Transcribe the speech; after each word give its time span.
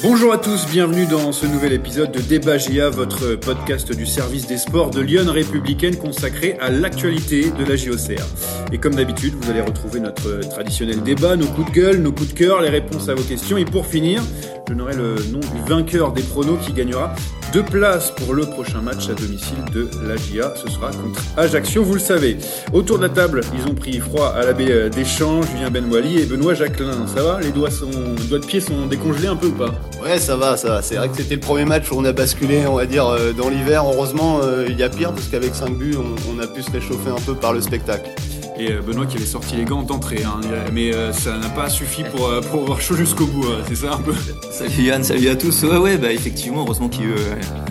Bonjour 0.00 0.32
à 0.32 0.38
tous, 0.38 0.64
bienvenue 0.70 1.06
dans 1.06 1.32
ce 1.32 1.44
nouvel 1.44 1.72
épisode 1.72 2.12
de 2.12 2.20
Débat 2.20 2.56
GIA, 2.56 2.88
votre 2.88 3.34
podcast 3.34 3.92
du 3.92 4.06
service 4.06 4.46
des 4.46 4.56
sports 4.56 4.90
de 4.90 5.00
Lyon 5.00 5.24
Républicaine 5.26 5.96
consacré 5.96 6.56
à 6.60 6.70
l'actualité 6.70 7.50
de 7.50 7.64
la 7.64 7.74
JOCR. 7.74 8.24
Et 8.72 8.78
comme 8.78 8.94
d'habitude, 8.94 9.34
vous 9.34 9.50
allez 9.50 9.60
retrouver 9.60 9.98
notre 9.98 10.38
traditionnel 10.50 11.02
débat, 11.02 11.34
nos 11.34 11.46
coups 11.46 11.72
de 11.72 11.74
gueule, 11.74 11.98
nos 11.98 12.12
coups 12.12 12.28
de 12.28 12.38
cœur, 12.38 12.60
les 12.60 12.68
réponses 12.68 13.08
à 13.08 13.14
vos 13.16 13.24
questions. 13.24 13.58
Et 13.58 13.64
pour 13.64 13.86
finir, 13.86 14.22
je 14.68 14.74
n'aurai 14.74 14.94
le 14.94 15.16
nom 15.32 15.40
du 15.40 15.68
vainqueur 15.68 16.12
des 16.12 16.22
pronos 16.22 16.58
qui 16.64 16.72
gagnera 16.72 17.12
deux 17.52 17.62
places 17.62 18.10
pour 18.10 18.34
le 18.34 18.44
prochain 18.44 18.80
match 18.80 19.08
à 19.08 19.14
domicile 19.14 19.56
de 19.72 19.88
la 20.06 20.16
GIA. 20.16 20.52
Ce 20.56 20.70
sera 20.70 20.90
contre 20.90 21.22
Ajaccio, 21.36 21.82
vous 21.82 21.94
le 21.94 22.00
savez. 22.00 22.36
Autour 22.72 22.98
de 22.98 23.02
la 23.04 23.08
table, 23.08 23.40
ils 23.54 23.70
ont 23.70 23.74
pris 23.74 23.98
froid 23.98 24.28
à 24.34 24.44
la 24.44 24.52
baie 24.52 24.90
Deschamps, 24.90 25.42
Julien 25.42 25.70
Benwali 25.70 26.20
et 26.20 26.26
Benoît 26.26 26.54
Jacquelin. 26.54 27.06
Ça 27.06 27.22
va? 27.22 27.40
Les 27.40 27.50
doigts, 27.50 27.70
sont, 27.70 27.90
les 28.18 28.24
doigts 28.26 28.38
de 28.38 28.46
pied 28.46 28.60
sont 28.60 28.86
décongelés 28.86 29.28
un 29.28 29.36
peu 29.36 29.46
ou 29.48 29.52
pas? 29.52 29.74
Ouais, 30.02 30.18
ça 30.18 30.36
va, 30.36 30.56
ça 30.56 30.68
va. 30.68 30.82
C'est 30.82 30.96
vrai 30.96 31.08
que 31.08 31.16
c'était 31.16 31.36
le 31.36 31.40
premier 31.40 31.64
match 31.64 31.90
où 31.90 31.96
on 31.96 32.04
a 32.04 32.12
basculé, 32.12 32.66
on 32.66 32.74
va 32.74 32.86
dire, 32.86 33.06
euh, 33.06 33.32
dans 33.32 33.48
l'hiver. 33.48 33.84
Heureusement, 33.84 34.40
euh, 34.42 34.66
il 34.68 34.78
y 34.78 34.82
a 34.82 34.88
pire 34.88 35.12
parce 35.12 35.28
qu'avec 35.28 35.54
5 35.54 35.76
buts, 35.76 35.96
on 36.30 36.38
a 36.38 36.46
pu 36.46 36.62
se 36.62 36.70
réchauffer 36.70 37.10
un 37.10 37.20
peu 37.24 37.34
par 37.34 37.52
le 37.52 37.60
spectacle. 37.60 38.10
Et 38.58 38.72
euh, 38.72 38.82
Benoît 38.82 39.06
qui 39.06 39.16
avait 39.16 39.26
sorti 39.26 39.54
les 39.54 39.64
gants 39.64 39.82
d'entrée, 39.82 40.24
hein. 40.24 40.40
mais 40.72 40.92
euh, 40.92 41.12
ça 41.12 41.38
n'a 41.38 41.48
pas 41.48 41.70
suffi 41.70 42.02
pour, 42.02 42.26
euh, 42.26 42.40
pour 42.40 42.62
avoir 42.62 42.80
chaud 42.80 42.96
jusqu'au 42.96 43.26
bout, 43.26 43.46
c'est 43.68 43.76
ça 43.76 43.92
un 43.94 43.98
peu 43.98 44.12
Salut 44.50 44.82
Yann, 44.82 45.04
salut 45.04 45.28
à 45.28 45.36
tous. 45.36 45.62
Ouais, 45.62 45.76
ouais, 45.76 45.96
bah 45.96 46.12
effectivement, 46.12 46.62
heureusement 46.62 46.88
qu'il 46.88 47.04
y 47.04 47.06
a 47.06 47.10
eu 47.10 47.16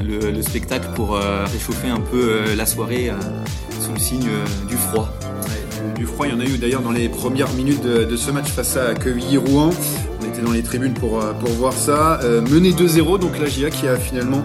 le, 0.04 0.32
le, 0.32 0.42
spectacle 0.42 0.88
pour 0.96 1.18
réchauffer 1.18 1.90
un 1.90 2.00
peu 2.00 2.54
la 2.56 2.66
soirée 2.66 3.12
sous 3.82 3.94
le 3.94 4.00
signe 4.00 4.30
du 4.68 4.76
froid. 4.76 5.10
Du, 5.96 6.06
froid, 6.06 6.28
il 6.28 6.34
y 6.34 6.36
en 6.36 6.40
a 6.40 6.46
eu 6.46 6.58
d'ailleurs 6.58 6.82
dans 6.82 6.92
les 6.92 7.10
premières 7.10 7.52
minutes 7.54 7.84
de, 7.84 8.16
ce 8.16 8.32
match 8.32 8.48
face 8.48 8.78
à 8.78 8.94
Quevilly-Rouen. 8.94 9.72
On 10.22 10.26
était 10.28 10.42
dans 10.42 10.52
les 10.52 10.64
tribunes 10.64 10.94
pour, 10.94 11.20
pour 11.20 11.50
voir 11.50 11.74
ça. 11.74 12.20
Euh, 12.24 12.42
mené 12.42 12.72
2-0, 12.72 13.20
donc 13.20 13.40
la 13.40 13.48
GIA 13.48 13.70
qui 13.70 13.88
a 13.88 13.98
finalement 13.98 14.44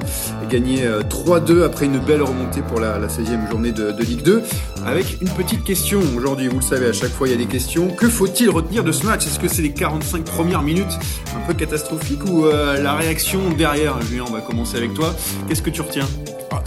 gagné 0.51 0.85
3-2 1.09 1.63
après 1.65 1.87
une 1.87 1.99
belle 1.99 2.23
remontée 2.23 2.63
pour 2.63 2.81
la, 2.81 2.99
la 2.99 3.09
16e 3.09 3.51
journée 3.51 3.73
de, 3.73 3.93
de, 3.93 4.03
Ligue 4.03 4.23
2. 4.23 4.43
Avec 4.87 5.21
une 5.21 5.31
petite 5.31 5.65
question 5.65 6.01
aujourd'hui, 6.17 6.49
vous 6.49 6.57
le 6.57 6.63
savez, 6.63 6.87
à 6.87 6.93
chaque 6.93 7.13
fois 7.13 7.29
il 7.29 7.31
y 7.31 7.35
a 7.35 7.39
des 7.39 7.47
questions. 7.47 7.89
Que 7.89 8.09
faut-il 8.09 8.51
retenir 8.51 8.85
de 8.85 8.93
ce 8.93 9.07
match? 9.07 9.27
Est-ce 9.27 9.39
que 9.39 9.49
c'est 9.49 9.63
les 9.63 9.73
45 9.73 10.25
premières 10.25 10.63
minutes 10.63 10.99
un 11.37 11.47
peu 11.47 11.55
catastrophiques 11.55 12.25
ou 12.27 12.47
euh, 12.47 12.83
la 12.83 12.95
réaction 12.95 13.51
derrière? 13.51 14.01
Julien, 14.03 14.25
on 14.29 14.33
va 14.33 14.41
commencer 14.41 14.77
avec 14.77 14.95
toi. 14.95 15.15
Qu'est-ce 15.49 15.63
que 15.63 15.71
tu 15.71 15.81
retiens? 15.81 16.07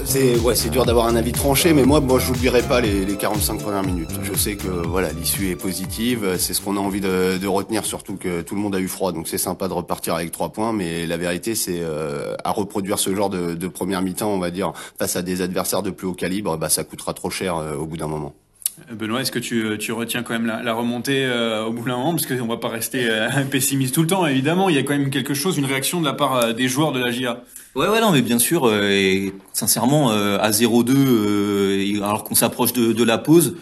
C'est 0.04 0.38
ouais, 0.40 0.56
c'est 0.56 0.70
dur 0.70 0.86
d'avoir 0.86 1.08
un 1.08 1.16
avis 1.16 1.32
tranché, 1.32 1.74
mais 1.74 1.84
moi, 1.84 2.00
moi, 2.00 2.20
j'oublierai 2.20 2.62
pas 2.64 2.82
les, 2.82 3.06
les, 3.06 3.16
45 3.16 3.60
premières 3.60 3.84
minutes. 3.84 4.12
Je 4.24 4.34
sais 4.34 4.56
que 4.56 4.68
voilà, 4.68 5.12
l'issue 5.12 5.50
est 5.50 5.56
positive, 5.56 6.36
c'est 6.38 6.54
ce 6.54 6.62
qu'on 6.62 6.78
a 6.78 6.80
envie 6.80 7.02
de, 7.02 7.48
retenir, 7.48 7.86
surtout 7.86 8.16
que 8.16 8.42
tout 8.42 8.56
le 8.56 8.62
monde 8.62 8.76
a 8.76 8.80
eu 8.80 8.88
froid, 8.88 9.12
donc 9.12 9.28
c'est 9.28 9.38
sympa 9.38 9.68
de 9.68 9.74
repartir 9.74 10.16
avec 10.16 10.32
trois 10.32 10.50
points. 10.50 10.74
Mais 10.74 11.06
la 11.06 11.18
vérité, 11.18 11.56
c'est 11.56 11.80
euh, 11.82 12.36
à 12.44 12.52
reproduire 12.52 13.00
ce 13.00 13.16
genre 13.16 13.30
de, 13.30 13.54
de 13.54 13.68
première 13.68 14.02
mi-temps, 14.02 14.30
on 14.30 14.40
va 14.40 14.52
dire, 14.52 14.74
face 14.98 15.16
à 15.16 15.22
des 15.22 15.42
adversaires 15.42 15.84
de 15.84 15.92
plus 15.92 16.08
haut 16.08 16.14
calibre, 16.14 16.58
bah 16.58 16.70
ça 16.70 16.84
coûtera 16.84 17.14
trop 17.14 17.30
cher 17.30 17.58
euh, 17.58 17.76
au 17.76 17.86
bout 17.86 17.98
d'un 17.98 18.08
moment. 18.08 18.34
Benoît, 18.92 19.22
est-ce 19.22 19.32
que 19.32 19.40
tu, 19.40 19.78
tu, 19.80 19.94
retiens 19.94 20.22
quand 20.22 20.34
même 20.34 20.46
la, 20.46 20.62
la 20.62 20.74
remontée 20.74 21.26
euh, 21.26 21.66
au 21.66 21.72
bout 21.72 21.86
d'un 21.86 21.96
moment? 21.96 22.12
Parce 22.12 22.26
qu'on 22.26 22.46
va 22.46 22.58
pas 22.58 22.68
rester 22.68 23.06
euh, 23.10 23.30
pessimiste 23.50 23.96
tout 23.96 24.02
le 24.02 24.08
temps, 24.08 24.28
évidemment. 24.28 24.68
Il 24.70 24.76
y 24.76 24.78
a 24.78 24.84
quand 24.84 24.98
même 24.98 25.10
quelque 25.10 25.34
chose, 25.34 25.58
une 25.58 25.66
réaction 25.66 26.02
de 26.02 26.06
la 26.06 26.14
part 26.14 26.36
euh, 26.36 26.54
des 26.54 26.68
joueurs 26.68 26.92
de 26.92 27.00
la 27.00 27.10
GIA. 27.10 27.42
Ouais, 27.76 27.88
ouais, 27.88 28.02
non, 28.02 28.12
mais 28.12 28.22
bien 28.22 28.40
sûr. 28.40 28.68
Euh, 28.68 28.90
et 28.90 29.34
sincèrement, 29.54 30.10
à 30.10 30.52
0-2, 30.52 32.04
alors 32.04 32.26
qu'on 32.26 32.36
s'approche 32.36 32.74
de, 32.74 32.92
de, 32.92 33.04
la 33.04 33.18
pause, 33.18 33.56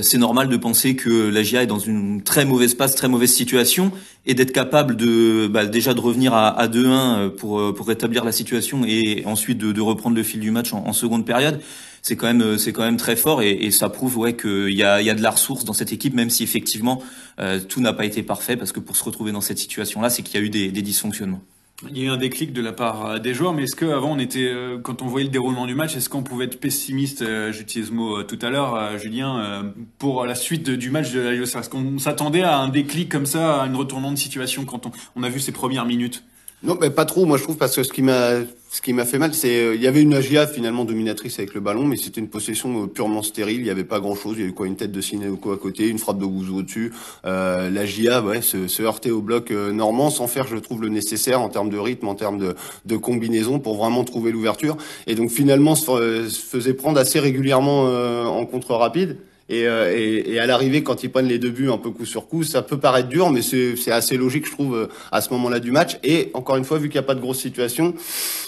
c'est 0.00 0.16
normal 0.16 0.48
de 0.48 0.56
penser 0.56 0.96
que 0.96 1.28
la 1.28 1.42
GIA 1.42 1.64
est 1.64 1.66
dans 1.66 1.78
une 1.78 2.22
très 2.22 2.46
mauvaise 2.46 2.74
passe, 2.74 2.94
très 2.94 3.08
mauvaise 3.08 3.32
situation, 3.32 3.92
et 4.24 4.32
d'être 4.32 4.52
capable 4.52 4.96
de 4.96 5.48
bah, 5.48 5.66
déjà 5.66 5.92
de 5.92 6.00
revenir 6.00 6.32
à, 6.32 6.48
à 6.48 6.66
2-1 6.66 7.30
pour, 7.30 7.74
pour 7.74 7.86
rétablir 7.86 8.24
la 8.24 8.32
situation 8.32 8.82
et 8.86 9.22
ensuite 9.26 9.58
de, 9.58 9.72
de 9.72 9.80
reprendre 9.82 10.16
le 10.16 10.22
fil 10.22 10.40
du 10.40 10.50
match 10.50 10.72
en 10.72 10.92
seconde 10.94 11.26
période 11.26 11.60
c'est 12.02 12.16
quand 12.16 12.26
même 12.26 12.58
c'est 12.58 12.72
quand 12.72 12.82
même 12.82 12.96
très 12.96 13.16
fort 13.16 13.42
et, 13.42 13.70
ça 13.70 13.88
prouve 13.88 14.18
ouais 14.18 14.36
qu'il 14.36 14.74
y 14.74 14.82
a, 14.82 15.00
y 15.00 15.10
a 15.10 15.14
de 15.14 15.22
la 15.22 15.30
ressource 15.30 15.64
dans 15.64 15.72
cette 15.72 15.92
équipe 15.92 16.14
même 16.14 16.30
si 16.30 16.42
effectivement 16.42 17.02
euh, 17.38 17.60
tout 17.60 17.80
n'a 17.80 17.92
pas 17.92 18.04
été 18.04 18.22
parfait 18.22 18.56
parce 18.56 18.72
que 18.72 18.80
pour 18.80 18.96
se 18.96 19.04
retrouver 19.04 19.32
dans 19.32 19.40
cette 19.40 19.58
situation 19.58 20.00
là 20.00 20.10
c'est 20.10 20.22
qu'il 20.22 20.40
y 20.40 20.42
a 20.42 20.46
eu 20.46 20.50
des, 20.50 20.70
dysfonctionnements. 20.70 21.42
Il 21.90 21.96
y 21.96 22.02
a 22.02 22.04
eu 22.04 22.08
un 22.10 22.18
déclic 22.18 22.52
de 22.52 22.60
la 22.60 22.72
part 22.72 23.20
des 23.20 23.32
joueurs, 23.32 23.54
mais 23.54 23.62
est-ce 23.62 23.74
qu'avant 23.74 24.12
on 24.12 24.18
était, 24.18 24.54
quand 24.82 25.00
on 25.00 25.06
voyait 25.06 25.24
le 25.24 25.30
déroulement 25.30 25.66
du 25.66 25.74
match, 25.74 25.96
est-ce 25.96 26.10
qu'on 26.10 26.22
pouvait 26.22 26.44
être 26.44 26.60
pessimiste, 26.60 27.24
j'utilise 27.52 27.88
ce 27.88 27.92
mot 27.92 28.22
tout 28.22 28.38
à 28.42 28.50
l'heure, 28.50 28.98
Julien, 28.98 29.72
pour 29.98 30.26
la 30.26 30.34
suite 30.34 30.68
du 30.68 30.90
match 30.90 31.10
de 31.12 31.20
la 31.20 31.32
Est-ce 31.32 31.70
qu'on 31.70 31.98
s'attendait 31.98 32.42
à 32.42 32.58
un 32.58 32.68
déclic 32.68 33.10
comme 33.10 33.24
ça, 33.24 33.62
à 33.62 33.66
une 33.66 33.76
retournement 33.76 34.12
de 34.12 34.18
situation 34.18 34.66
quand 34.66 34.86
on, 34.86 34.90
on 35.16 35.22
a 35.22 35.30
vu 35.30 35.40
ces 35.40 35.52
premières 35.52 35.86
minutes? 35.86 36.22
Non, 36.62 36.76
mais 36.78 36.90
pas 36.90 37.06
trop. 37.06 37.24
Moi, 37.24 37.38
je 37.38 37.42
trouve 37.44 37.56
parce 37.56 37.74
que 37.74 37.82
ce 37.82 37.92
qui 37.92 38.02
m'a 38.02 38.32
ce 38.72 38.82
qui 38.82 38.92
m'a 38.92 39.04
fait 39.04 39.18
mal, 39.18 39.34
c'est 39.34 39.64
euh, 39.64 39.74
il 39.74 39.82
y 39.82 39.86
avait 39.86 40.02
une 40.02 40.14
AGIA 40.14 40.46
finalement 40.46 40.84
dominatrice 40.84 41.38
avec 41.38 41.54
le 41.54 41.60
ballon, 41.60 41.84
mais 41.84 41.96
c'était 41.96 42.20
une 42.20 42.28
possession 42.28 42.84
euh, 42.84 42.86
purement 42.86 43.22
stérile. 43.22 43.60
Il 43.60 43.66
y 43.66 43.70
avait 43.70 43.82
pas 43.82 43.98
grand 43.98 44.14
chose. 44.14 44.34
Il 44.36 44.40
y 44.40 44.44
avait 44.44 44.52
quoi 44.52 44.66
une 44.66 44.76
tête 44.76 44.92
de 44.92 45.00
Sinéoko 45.00 45.52
à 45.52 45.58
côté, 45.58 45.88
une 45.88 45.98
frappe 45.98 46.18
de 46.18 46.26
Gouzou 46.26 46.58
au-dessus. 46.58 46.92
Euh, 47.24 47.70
L'AGIA, 47.70 48.22
ouais, 48.22 48.42
se, 48.42 48.68
se 48.68 48.82
heurtait 48.82 49.10
au 49.10 49.22
bloc 49.22 49.50
euh, 49.50 49.72
normand 49.72 50.10
sans 50.10 50.28
faire, 50.28 50.46
je 50.46 50.56
trouve, 50.56 50.82
le 50.82 50.88
nécessaire 50.88 51.40
en 51.40 51.48
termes 51.48 51.70
de 51.70 51.78
rythme, 51.78 52.06
en 52.08 52.14
termes 52.14 52.38
de, 52.38 52.54
de 52.84 52.96
combinaison 52.96 53.58
pour 53.58 53.76
vraiment 53.76 54.04
trouver 54.04 54.30
l'ouverture. 54.30 54.76
Et 55.06 55.14
donc 55.14 55.30
finalement, 55.30 55.74
se, 55.74 56.28
se, 56.28 56.40
faisait 56.40 56.74
prendre 56.74 57.00
assez 57.00 57.18
régulièrement 57.18 57.86
euh, 57.86 58.26
en 58.26 58.44
contre 58.44 58.74
rapide. 58.74 59.16
Et, 59.50 59.66
euh, 59.66 59.92
et, 59.92 60.34
et, 60.34 60.38
à 60.38 60.46
l'arrivée, 60.46 60.84
quand 60.84 61.02
ils 61.02 61.10
prennent 61.10 61.26
les 61.26 61.40
deux 61.40 61.50
buts 61.50 61.70
un 61.70 61.76
peu 61.76 61.90
coup 61.90 62.06
sur 62.06 62.28
coup, 62.28 62.44
ça 62.44 62.62
peut 62.62 62.78
paraître 62.78 63.08
dur, 63.08 63.30
mais 63.30 63.42
c'est 63.42 63.90
assez 63.90 64.16
logique, 64.16 64.46
je 64.46 64.52
trouve, 64.52 64.88
à 65.10 65.20
ce 65.20 65.30
moment-là 65.30 65.58
du 65.58 65.72
match. 65.72 65.98
Et 66.04 66.30
encore 66.34 66.56
une 66.56 66.64
fois, 66.64 66.78
vu 66.78 66.88
qu'il 66.88 67.00
n'y 67.00 67.04
a 67.04 67.06
pas 67.06 67.16
de 67.16 67.20
grosse 67.20 67.40
situation, 67.40 67.94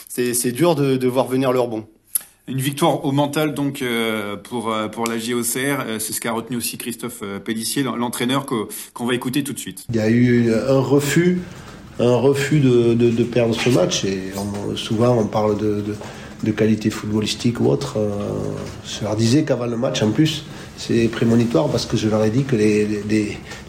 c'est 0.09 0.53
dur 0.53 0.77
de, 0.77 0.97
de, 0.97 1.09
voir 1.09 1.27
venir 1.27 1.53
leur 1.53 1.67
bon. 1.67 1.85
Une 2.47 2.61
victoire 2.61 3.05
au 3.05 3.13
mental 3.13 3.55
donc 3.55 3.83
euh, 3.83 4.37
pour 4.37 4.75
pour 4.91 5.07
la 5.07 5.17
JOCR, 5.17 5.57
euh, 5.57 5.99
c'est 5.99 6.13
ce 6.13 6.21
qu'a 6.21 6.33
retenu 6.33 6.57
aussi 6.57 6.77
Christophe 6.77 7.23
Pellissier, 7.45 7.83
l'entraîneur 7.83 8.47
qu'on 8.47 9.07
va 9.07 9.15
écouter 9.15 9.43
tout 9.45 9.53
de 9.53 9.59
suite. 9.59 9.85
Il 9.91 9.97
y 9.97 10.01
a 10.01 10.11
eu 10.11 10.53
un 10.53 10.81
refus, 10.81 11.41
un 11.99 12.17
refus 12.17 12.61
de, 12.61 12.95
de, 12.95 13.11
de 13.11 13.25
perdre 13.25 13.55
ce 13.55 13.71
match 13.71 14.05
et 14.05 14.33
on, 14.37 14.77
souvent 14.77 15.17
on 15.17 15.27
parle 15.27 15.57
de, 15.57 15.81
de, 15.81 15.95
de, 16.43 16.51
qualité 16.51 16.91
footballistique 16.91 17.61
ou 17.61 17.69
autre. 17.69 17.95
Euh, 17.97 18.11
je 18.85 19.05
leur 19.05 19.17
disais 19.17 19.45
qu'avant 19.45 19.67
le 19.67 19.77
match 19.77 20.03
en 20.03 20.11
plus 20.11 20.45
c'est 20.77 21.09
prémonitoire 21.09 21.69
parce 21.69 21.87
que 21.87 21.97
je 21.97 22.09
leur 22.09 22.25
ai 22.25 22.31
dit 22.31 22.45
que 22.45 22.57
les, 22.57 22.87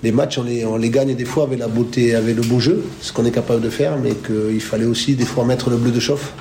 les, 0.04 0.12
matchs, 0.12 0.38
on 0.38 0.44
les, 0.44 0.66
on 0.66 0.78
gagne 0.80 1.16
des 1.16 1.26
fois 1.26 1.44
avec 1.44 1.60
la 1.60 1.68
beauté, 1.68 2.16
avec 2.16 2.36
le 2.36 2.42
beau 2.42 2.60
jeu, 2.60 2.84
ce 3.02 3.12
qu'on 3.14 3.26
est 3.26 3.32
capable 3.32 3.62
de 3.62 3.70
faire, 3.70 3.98
mais 3.98 4.12
qu'il 4.16 4.62
fallait 4.62 4.86
aussi 4.86 5.16
des 5.16 5.26
fois 5.26 5.46
mettre 5.46 5.70
le 5.70 5.78
bleu 5.78 5.92
de 5.92 6.00
chauffe. 6.00 6.34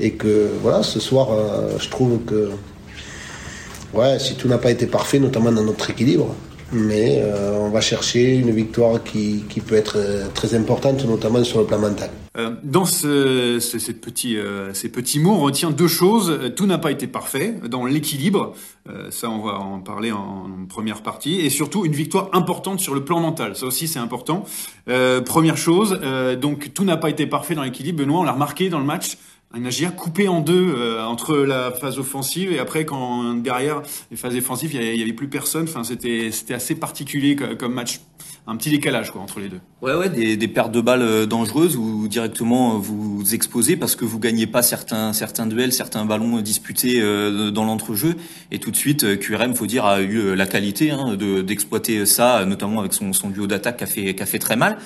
Et 0.00 0.12
que 0.12 0.48
voilà, 0.62 0.82
ce 0.82 1.00
soir, 1.00 1.28
euh, 1.32 1.76
je 1.78 1.88
trouve 1.88 2.20
que 2.24 2.50
ouais, 3.94 4.18
si 4.18 4.36
tout 4.36 4.48
n'a 4.48 4.58
pas 4.58 4.70
été 4.70 4.86
parfait, 4.86 5.18
notamment 5.18 5.50
dans 5.50 5.64
notre 5.64 5.90
équilibre, 5.90 6.34
mais 6.72 7.20
euh, 7.20 7.58
on 7.58 7.70
va 7.70 7.80
chercher 7.80 8.36
une 8.36 8.50
victoire 8.52 9.02
qui, 9.02 9.44
qui, 9.48 9.60
peut 9.60 9.74
être 9.74 9.98
très 10.34 10.54
importante, 10.54 11.04
notamment 11.04 11.42
sur 11.42 11.58
le 11.60 11.66
plan 11.66 11.78
mental. 11.78 12.10
Euh, 12.38 12.54
dans 12.62 12.84
ce, 12.84 13.58
ce, 13.58 13.78
ces, 13.78 13.94
petits, 13.94 14.36
euh, 14.36 14.72
ces 14.72 14.88
petits 14.88 15.18
mots, 15.18 15.32
on 15.32 15.40
retient 15.40 15.70
deux 15.70 15.88
choses. 15.88 16.52
Tout 16.54 16.66
n'a 16.66 16.78
pas 16.78 16.92
été 16.92 17.08
parfait 17.08 17.54
dans 17.68 17.84
l'équilibre, 17.84 18.54
euh, 18.88 19.10
ça 19.10 19.28
on 19.28 19.40
va 19.40 19.58
en 19.58 19.80
parler 19.80 20.12
en, 20.12 20.46
première 20.68 21.02
partie, 21.02 21.40
et 21.40 21.50
surtout 21.50 21.84
une 21.84 21.94
victoire 21.94 22.28
importante 22.32 22.78
sur 22.78 22.94
le 22.94 23.04
plan 23.04 23.20
mental. 23.20 23.56
Ça 23.56 23.66
aussi 23.66 23.88
c'est 23.88 23.98
important. 23.98 24.44
Euh, 24.88 25.20
première 25.20 25.56
chose, 25.56 25.98
donc 26.40 26.72
tout 26.74 26.84
n'a 26.84 26.96
pas 26.96 27.10
été 27.10 27.26
parfait 27.26 27.54
dans 27.54 27.62
l'équilibre. 27.62 27.98
Benoît, 27.98 28.20
on 28.20 28.24
l'a 28.24 28.32
remarqué 28.32 28.68
dans 28.68 28.78
le 28.78 28.84
match 28.84 29.18
un 29.54 29.64
AGA 29.64 29.90
coupé 29.90 30.28
en 30.28 30.40
deux 30.40 30.74
euh, 30.76 31.02
entre 31.04 31.36
la 31.36 31.70
phase 31.70 31.98
offensive 31.98 32.52
et 32.52 32.58
après 32.58 32.84
quand 32.84 33.32
derrière 33.34 33.82
les 34.10 34.16
phases 34.16 34.34
défensives 34.34 34.74
il 34.74 34.96
y 34.96 35.02
avait, 35.02 35.12
plus 35.12 35.28
personne. 35.28 35.64
Enfin 35.64 35.84
c'était 35.84 36.30
c'était 36.32 36.54
assez 36.54 36.74
particulier 36.74 37.34
comme, 37.34 37.72
match, 37.72 38.00
un 38.46 38.56
petit 38.56 38.70
décalage 38.70 39.10
quoi 39.10 39.22
entre 39.22 39.40
les 39.40 39.48
deux. 39.48 39.60
Ouais 39.80 39.94
ouais 39.94 40.10
des, 40.10 40.36
des 40.36 40.48
pertes 40.48 40.72
de 40.72 40.82
balles 40.82 41.26
dangereuses 41.26 41.76
où 41.76 42.08
directement 42.08 42.78
vous 42.78 43.18
vous 43.18 43.34
exposez 43.34 43.76
parce 43.76 43.96
que 43.96 44.04
vous 44.04 44.18
gagnez 44.18 44.46
pas 44.46 44.60
certains 44.60 45.14
certains 45.14 45.46
duels, 45.46 45.72
certains 45.72 46.04
ballons 46.04 46.42
disputés 46.42 47.00
euh, 47.00 47.50
dans 47.50 47.64
l'entrejeu 47.64 48.16
et 48.50 48.58
tout 48.58 48.70
de 48.70 48.76
suite 48.76 49.18
QRM 49.18 49.54
faut 49.54 49.66
dire 49.66 49.86
a 49.86 50.02
eu 50.02 50.34
la 50.34 50.46
qualité 50.46 50.90
hein, 50.90 51.16
de 51.16 51.40
d'exploiter 51.40 52.04
ça 52.04 52.44
notamment 52.44 52.80
avec 52.80 52.92
son 52.92 53.14
son 53.14 53.30
duo 53.30 53.46
d'attaque 53.46 53.78
qui 53.78 53.84
a 53.84 53.86
fait 53.86 54.14
qui 54.14 54.22
a 54.22 54.26
fait 54.26 54.38
très 54.38 54.56
mal. 54.56 54.76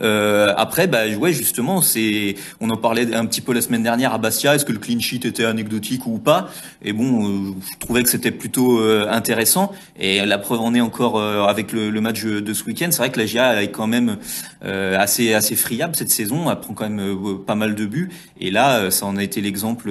Euh, 0.00 0.54
après 0.56 0.86
bah 0.86 1.06
ouais 1.18 1.32
justement 1.32 1.82
c'est 1.82 2.34
on 2.60 2.70
en 2.70 2.76
parlait 2.78 3.14
un 3.14 3.26
petit 3.26 3.42
peu 3.42 3.52
la 3.52 3.60
semaine 3.60 3.82
dernière 3.82 4.09
à 4.12 4.18
Bastia, 4.18 4.54
est-ce 4.54 4.64
que 4.64 4.72
le 4.72 4.78
clean 4.78 5.00
sheet 5.00 5.24
était 5.24 5.44
anecdotique 5.44 6.06
ou 6.06 6.18
pas? 6.18 6.50
Et 6.82 6.92
bon, 6.92 7.26
euh, 7.26 7.54
je 7.72 7.78
trouvais 7.78 8.02
que 8.02 8.08
c'était 8.08 8.30
plutôt 8.30 8.80
euh, 8.80 9.06
intéressant. 9.10 9.72
Et 9.98 10.24
la 10.24 10.38
preuve 10.38 10.60
en 10.60 10.74
est 10.74 10.80
encore 10.80 11.18
euh, 11.18 11.44
avec 11.44 11.72
le, 11.72 12.00
match 12.00 12.24
de 12.24 12.54
ce 12.54 12.64
week-end. 12.64 12.88
C'est 12.90 12.98
vrai 12.98 13.10
que 13.10 13.18
la 13.18 13.26
GIA 13.26 13.62
est 13.62 13.70
quand 13.70 13.86
même 13.86 14.16
assez 14.62 15.34
assez 15.34 15.54
friable 15.54 15.94
cette 15.94 16.10
saison. 16.10 16.50
Elle 16.50 16.60
prend 16.60 16.72
quand 16.72 16.88
même 16.88 17.38
pas 17.46 17.54
mal 17.54 17.74
de 17.74 17.84
buts. 17.84 18.10
Et 18.40 18.50
là, 18.50 18.90
ça 18.90 19.04
en 19.04 19.16
a 19.16 19.22
été 19.22 19.42
l'exemple 19.42 19.90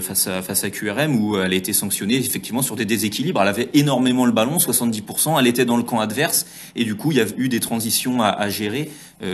face 0.00 0.26
à 0.26 0.42
face 0.42 0.64
à 0.64 0.70
QRM 0.70 1.16
où 1.16 1.38
elle 1.38 1.52
a 1.52 1.54
été 1.54 1.72
sanctionnée 1.72 2.16
effectivement 2.16 2.62
sur 2.62 2.74
des 2.74 2.84
déséquilibres. 2.84 3.40
Elle 3.40 3.48
avait 3.48 3.68
énormément 3.72 4.26
le 4.26 4.32
ballon, 4.32 4.56
70%. 4.56 5.38
Elle 5.38 5.46
était 5.46 5.64
dans 5.64 5.76
le 5.76 5.84
camp 5.84 6.00
adverse 6.00 6.46
et 6.74 6.84
du 6.84 6.96
coup, 6.96 7.12
il 7.12 7.18
y 7.18 7.20
a 7.20 7.26
eu 7.36 7.48
des 7.48 7.60
transitions 7.60 8.20
à 8.20 8.48
gérer 8.48 8.90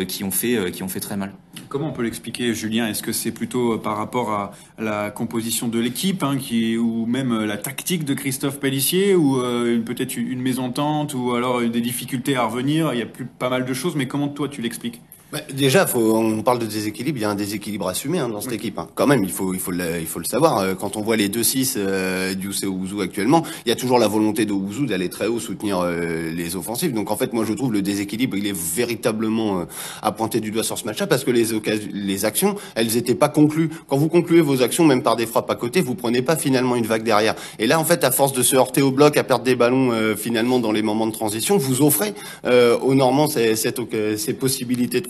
qui 0.06 0.24
ont 0.24 0.30
fait 0.30 0.70
qui 0.70 0.82
ont 0.82 0.88
fait 0.88 1.00
très 1.00 1.16
mal. 1.16 1.32
Comment 1.68 1.88
on 1.88 1.92
peut 1.92 2.02
l'expliquer, 2.02 2.54
Julien? 2.54 2.88
Est-ce 2.88 3.02
que 3.02 3.12
c'est 3.12 3.32
plutôt 3.32 3.78
par 3.78 3.96
rapport 3.96 4.30
à 4.30 4.52
la 4.78 5.10
composition 5.10 5.68
de 5.68 5.78
l'équipe, 5.78 6.22
hein, 6.22 6.36
ou 6.78 7.06
même 7.06 7.44
la 7.44 7.56
tactique 7.56 8.04
de 8.04 8.14
Christophe 8.14 8.60
Pellissier, 8.60 9.14
ou 9.14 9.36
peut-être 9.84 10.16
une 10.16 10.40
mésentente, 10.40 11.14
ou 11.14 11.32
alors 11.34 11.60
des 11.60 11.80
difficultés 11.80 12.36
à 12.36 12.46
revenir? 12.46 12.92
Il 12.92 12.98
y 12.98 13.02
a 13.02 13.06
plus 13.06 13.26
pas 13.26 13.48
mal 13.48 13.64
de 13.64 13.74
choses, 13.74 13.94
mais 13.96 14.06
comment 14.06 14.28
toi 14.28 14.48
tu 14.48 14.62
l'expliques? 14.62 15.00
Bah, 15.32 15.38
déjà, 15.52 15.86
faut, 15.86 16.16
on 16.16 16.42
parle 16.42 16.58
de 16.58 16.66
déséquilibre. 16.66 17.18
Il 17.18 17.22
y 17.22 17.24
a 17.24 17.30
un 17.30 17.36
déséquilibre 17.36 17.86
assumé 17.86 18.18
hein, 18.18 18.28
dans 18.28 18.40
cette 18.40 18.52
équipe. 18.52 18.78
Hein. 18.78 18.88
Quand 18.96 19.06
même, 19.06 19.22
il 19.22 19.30
faut, 19.30 19.54
il 19.54 19.60
faut, 19.60 19.70
le, 19.70 20.00
il 20.00 20.06
faut 20.06 20.18
le 20.18 20.24
savoir. 20.24 20.58
Euh, 20.58 20.74
quand 20.74 20.96
on 20.96 21.02
voit 21.02 21.16
les 21.16 21.28
2-6 21.28 21.74
euh, 21.76 22.34
du 22.34 22.48
Ouzou 22.66 23.00
actuellement, 23.00 23.44
il 23.64 23.68
y 23.68 23.72
a 23.72 23.76
toujours 23.76 23.98
la 23.98 24.08
volonté 24.08 24.44
de 24.44 24.52
Ouzou 24.52 24.86
d'aller 24.86 25.08
très 25.08 25.28
haut 25.28 25.38
soutenir 25.38 25.80
euh, 25.80 26.32
les 26.32 26.56
offensives. 26.56 26.92
Donc 26.92 27.12
en 27.12 27.16
fait, 27.16 27.32
moi 27.32 27.44
je 27.46 27.52
trouve 27.52 27.72
le 27.72 27.82
déséquilibre, 27.82 28.36
il 28.36 28.46
est 28.46 28.56
véritablement 28.56 29.60
euh, 29.60 29.64
à 30.02 30.10
pointer 30.10 30.40
du 30.40 30.50
doigt 30.50 30.64
sur 30.64 30.78
ce 30.78 30.84
match-là 30.84 31.06
parce 31.06 31.22
que 31.22 31.30
les, 31.30 31.46
les 31.92 32.24
actions, 32.24 32.56
elles 32.74 32.96
étaient 32.96 33.14
pas 33.14 33.28
conclues. 33.28 33.70
Quand 33.86 33.96
vous 33.96 34.08
concluez 34.08 34.40
vos 34.40 34.62
actions, 34.62 34.84
même 34.84 35.02
par 35.02 35.14
des 35.14 35.26
frappes 35.26 35.50
à 35.50 35.54
côté, 35.54 35.80
vous 35.80 35.94
prenez 35.94 36.22
pas 36.22 36.36
finalement 36.36 36.74
une 36.74 36.86
vague 36.86 37.04
derrière. 37.04 37.36
Et 37.60 37.68
là, 37.68 37.78
en 37.78 37.84
fait, 37.84 38.02
à 38.02 38.10
force 38.10 38.32
de 38.32 38.42
se 38.42 38.56
heurter 38.56 38.82
au 38.82 38.90
bloc, 38.90 39.16
à 39.16 39.22
perdre 39.22 39.44
des 39.44 39.54
ballons 39.54 39.92
finalement 40.16 40.58
dans 40.58 40.72
les 40.72 40.82
moments 40.82 41.06
de 41.06 41.12
transition, 41.12 41.56
vous 41.56 41.82
offrez 41.82 42.14
aux 42.44 42.94
Normands 42.94 43.28
ces, 43.28 43.56
cette, 43.56 43.80
ces 44.16 44.34
possibilités 44.34 45.00
de 45.00 45.06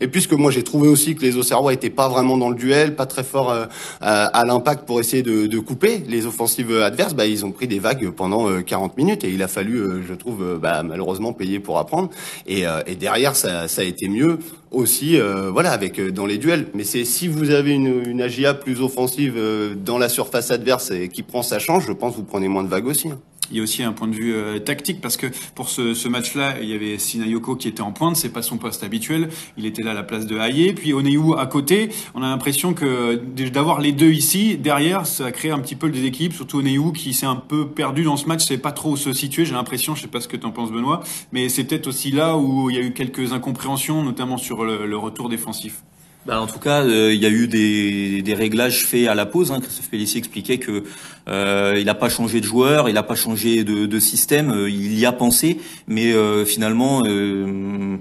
Et 0.00 0.08
puisque 0.08 0.32
moi 0.32 0.50
j'ai 0.50 0.62
trouvé 0.62 0.88
aussi 0.88 1.14
que 1.14 1.22
les 1.22 1.36
Auxerrois 1.36 1.72
étaient 1.72 1.90
pas 1.90 2.08
vraiment 2.08 2.36
dans 2.36 2.50
le 2.50 2.56
duel, 2.56 2.96
pas 2.96 3.06
très 3.06 3.24
forts 3.24 3.50
euh, 3.50 3.66
à, 4.00 4.44
l'impact 4.44 4.86
pour 4.86 5.00
essayer 5.00 5.22
de, 5.22 5.46
de, 5.46 5.58
couper 5.58 6.02
les 6.08 6.26
offensives 6.26 6.74
adverses, 6.80 7.14
bah, 7.14 7.26
ils 7.26 7.44
ont 7.44 7.52
pris 7.52 7.68
des 7.68 7.78
vagues 7.78 8.10
pendant 8.10 8.60
40 8.62 8.92
euh, 8.92 8.94
minutes 8.96 9.24
et 9.24 9.30
il 9.30 9.42
a 9.42 9.48
fallu, 9.48 9.76
euh, 9.76 10.02
je 10.06 10.14
trouve, 10.14 10.58
bah, 10.60 10.82
malheureusement 10.82 11.32
payer 11.32 11.60
pour 11.60 11.78
apprendre. 11.78 12.10
Et, 12.46 12.64
et 12.86 12.94
derrière, 12.94 13.36
ça, 13.36 13.68
ça, 13.68 13.82
a 13.82 13.84
été 13.84 14.08
mieux 14.08 14.38
aussi, 14.70 15.18
voilà, 15.52 15.72
avec 15.72 16.00
dans 16.12 16.26
les 16.26 16.38
duels. 16.38 16.68
Mais 16.74 16.84
c'est 16.84 17.04
si 17.04 17.28
vous 17.28 17.50
avez 17.50 17.72
une, 17.72 18.02
une 18.06 18.22
AGA 18.22 18.54
plus 18.54 18.80
offensive 18.80 19.38
dans 19.84 19.98
la 19.98 20.08
surface 20.08 20.50
adverse 20.50 20.90
et 20.90 21.08
qui 21.08 21.22
prend 21.22 21.42
sa 21.42 21.58
chance, 21.58 21.84
je 21.86 21.92
pense 21.92 22.12
que 22.12 22.18
vous 22.18 22.24
prenez 22.24 22.48
moins 22.48 22.62
de 22.62 22.68
vagues 22.68 22.86
aussi. 22.86 23.08
Hein. 23.08 23.18
Il 23.50 23.56
y 23.56 23.60
a 23.60 23.62
aussi 23.62 23.82
un 23.82 23.92
point 23.92 24.08
de 24.08 24.14
vue 24.14 24.34
euh, 24.34 24.58
tactique 24.58 25.00
parce 25.00 25.16
que 25.16 25.26
pour 25.54 25.68
ce, 25.68 26.08
match-là, 26.08 26.60
il 26.60 26.68
y 26.68 26.74
avait 26.74 26.98
Sinayoko 26.98 27.56
qui 27.56 27.68
était 27.68 27.82
en 27.82 27.92
pointe, 27.92 28.16
c'est 28.16 28.32
pas 28.32 28.42
son 28.42 28.58
poste 28.58 28.82
habituel. 28.82 29.28
Il 29.56 29.66
était 29.66 29.82
là 29.82 29.92
à 29.92 29.94
la 29.94 30.02
place 30.02 30.26
de 30.26 30.36
Haye, 30.38 30.72
puis 30.72 30.92
Oneu 30.92 31.38
à 31.38 31.46
côté. 31.46 31.90
On 32.14 32.22
a 32.22 32.28
l'impression 32.28 32.74
que 32.74 33.16
d'avoir 33.16 33.80
les 33.80 33.92
deux 33.92 34.10
ici 34.10 34.56
derrière, 34.56 35.06
ça 35.06 35.32
crée 35.32 35.50
un 35.50 35.58
petit 35.58 35.76
peu 35.76 35.86
le 35.86 35.92
déséquilibre. 35.92 36.34
Surtout 36.34 36.58
Oneu 36.58 36.92
qui 36.92 37.12
s'est 37.12 37.26
un 37.26 37.36
peu 37.36 37.68
perdu 37.68 38.04
dans 38.04 38.16
ce 38.16 38.26
match, 38.26 38.44
c'est 38.46 38.58
pas 38.58 38.72
trop 38.72 38.92
où 38.92 38.96
se 38.96 39.12
situer. 39.12 39.44
J'ai 39.44 39.54
l'impression, 39.54 39.94
je 39.94 40.02
sais 40.02 40.08
pas 40.08 40.20
ce 40.20 40.28
que 40.28 40.36
tu 40.36 40.46
en 40.46 40.52
penses 40.52 40.70
Benoît, 40.70 41.00
mais 41.32 41.48
c'est 41.48 41.64
peut-être 41.64 41.86
aussi 41.86 42.10
là 42.10 42.36
où 42.36 42.70
il 42.70 42.76
y 42.76 42.78
a 42.78 42.82
eu 42.82 42.92
quelques 42.92 43.32
incompréhensions, 43.32 44.02
notamment 44.02 44.38
sur 44.38 44.64
le, 44.64 44.86
le 44.86 44.96
retour 44.96 45.28
défensif. 45.28 45.82
Bah 46.26 46.38
en 46.38 46.46
tout 46.46 46.58
cas, 46.58 46.82
euh, 46.82 47.14
il 47.14 47.20
y 47.20 47.24
a 47.24 47.30
eu 47.30 47.48
des, 47.48 48.20
des, 48.20 48.34
réglages 48.34 48.84
faits 48.84 49.08
à 49.08 49.14
la 49.14 49.24
pause. 49.24 49.52
Hein. 49.52 49.60
Christophe 49.60 49.88
Pellissier 49.88 50.18
expliquait 50.18 50.58
que 50.58 50.84
euh, 51.28 51.76
il 51.78 51.86
n'a 51.86 51.94
pas 51.94 52.10
changé 52.10 52.40
de 52.40 52.44
joueur, 52.44 52.90
il 52.90 52.94
n'a 52.94 53.02
pas 53.02 53.14
changé 53.14 53.64
de, 53.64 53.86
de, 53.86 53.98
système. 53.98 54.50
Euh, 54.50 54.68
il 54.68 54.98
y 54.98 55.06
a 55.06 55.12
pensé, 55.12 55.58
mais 55.86 56.12
euh, 56.12 56.44
finalement 56.44 57.02
euh, 57.06 57.96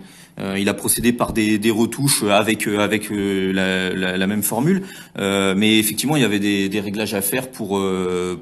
il 0.57 0.69
a 0.69 0.73
procédé 0.73 1.13
par 1.13 1.33
des, 1.33 1.57
des 1.57 1.71
retouches 1.71 2.23
avec 2.23 2.67
euh, 2.67 2.79
avec 2.79 3.11
euh, 3.11 3.51
la, 3.51 3.89
la, 3.89 4.17
la, 4.17 4.27
même 4.27 4.43
formule, 4.43 4.83
mais 5.17 5.79
effectivement 5.79 6.15
il 6.15 6.21
y 6.21 6.25
avait 6.25 6.39
des, 6.39 6.69
des 6.69 6.79
réglages 6.79 7.13
à 7.13 7.21
faire 7.21 7.49
pour 7.51 7.81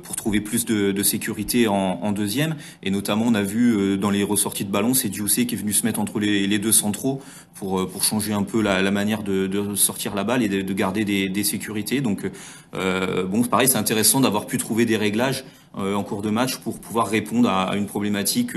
pour 0.04 0.16
trouver 0.16 0.42
plus 0.42 0.66
de, 0.66 0.92
de 0.92 1.04
sécurité 1.04 1.68
en, 1.68 2.00
en, 2.02 2.12
deuxième, 2.12 2.56
et 2.84 2.92
notamment 2.92 3.26
on 3.28 3.36
a 3.36 3.42
vu 3.42 3.98
dans 3.98 4.10
les 4.10 4.24
ressorties 4.24 4.66
de 4.66 4.72
ballon, 4.72 4.94
c'est 4.94 5.10
Diousé 5.10 5.46
qui 5.46 5.56
est 5.56 5.58
venu 5.58 5.74
se 5.74 5.86
mettre 5.86 6.00
entre 6.00 6.20
les, 6.20 6.48
les 6.48 6.60
deux 6.60 6.72
centraux 6.72 7.22
pour 7.56 7.90
pour 7.90 8.04
changer 8.04 8.34
un 8.34 8.44
peu 8.44 8.62
la, 8.62 8.82
la 8.82 8.92
manière 8.92 9.24
de, 9.24 9.48
de, 9.48 9.76
sortir 9.76 10.14
la 10.16 10.24
balle 10.24 10.44
et 10.44 10.50
de, 10.50 10.62
de 10.62 10.74
garder 10.74 11.06
des, 11.06 11.30
des 11.30 11.44
sécurités. 11.44 12.02
Donc 12.02 12.30
euh, 12.76 13.24
bon, 13.24 13.44
pareil, 13.44 13.68
c'est 13.68 13.78
intéressant 13.78 14.22
d'avoir 14.22 14.46
pu 14.46 14.58
trouver 14.58 14.86
des 14.86 14.98
réglages 14.98 15.46
en 15.76 16.04
cours 16.04 16.24
de 16.24 16.32
match 16.32 16.58
pour 16.58 16.80
pouvoir 16.80 17.08
répondre 17.08 17.50
à, 17.50 17.76
une 17.78 17.86
problématique 17.86 18.54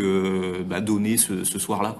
bah, 0.67 0.81
donnée 0.81 1.19
ce, 1.19 1.45
ce 1.45 1.59
soir-là. 1.59 1.97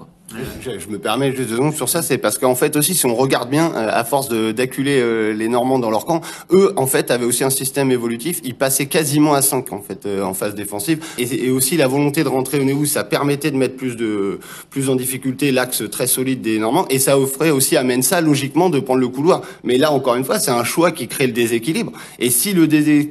Je, 0.61 0.79
je, 0.79 0.87
me 0.87 0.97
permets 0.97 1.35
juste 1.35 1.49
deux 1.49 1.71
sur 1.71 1.89
ça, 1.89 2.01
c'est 2.01 2.17
parce 2.17 2.37
qu'en 2.37 2.55
fait 2.55 2.75
aussi, 2.75 2.95
si 2.95 3.05
on 3.05 3.15
regarde 3.15 3.49
bien, 3.49 3.73
euh, 3.75 3.89
à 3.91 4.03
force 4.03 4.29
d'acculer 4.29 4.99
euh, 4.99 5.33
les 5.33 5.47
Normands 5.47 5.79
dans 5.79 5.89
leur 5.89 6.05
camp, 6.05 6.21
eux, 6.51 6.73
en 6.75 6.87
fait, 6.87 7.11
avaient 7.11 7.25
aussi 7.25 7.43
un 7.43 7.49
système 7.49 7.91
évolutif. 7.91 8.39
Ils 8.43 8.55
passaient 8.55 8.85
quasiment 8.85 9.33
à 9.33 9.41
5 9.41 9.71
en 9.73 9.81
fait 9.81 10.05
euh, 10.05 10.23
en 10.23 10.33
phase 10.33 10.55
défensive, 10.55 11.03
et, 11.17 11.49
aussi 11.49 11.77
la 11.77 11.87
volonté 11.87 12.23
de 12.23 12.29
rentrer 12.29 12.59
au 12.59 12.63
Néou, 12.63 12.85
ça 12.85 13.03
permettait 13.03 13.51
de 13.51 13.57
mettre 13.57 13.75
plus 13.75 13.95
de 13.95 14.39
plus 14.69 14.89
en 14.89 14.95
difficulté 14.95 15.51
l'axe 15.51 15.83
très 15.89 16.07
solide 16.07 16.41
des 16.41 16.59
Normands, 16.59 16.85
et 16.89 16.99
ça 16.99 17.19
offrait 17.19 17.51
aussi 17.51 17.75
à 17.75 17.83
Mensa 17.83 18.21
logiquement 18.21 18.69
de 18.69 18.79
prendre 18.79 18.99
le 18.99 19.09
couloir. 19.09 19.41
Mais 19.63 19.77
là, 19.77 19.91
encore 19.91 20.15
une 20.15 20.23
fois, 20.23 20.39
c'est 20.39 20.51
un 20.51 20.63
choix 20.63 20.91
qui 20.91 21.07
crée 21.07 21.27
le 21.27 21.33
déséquilibre. 21.33 21.91
Et 22.19 22.29
si 22.29 22.53
le 22.53 22.67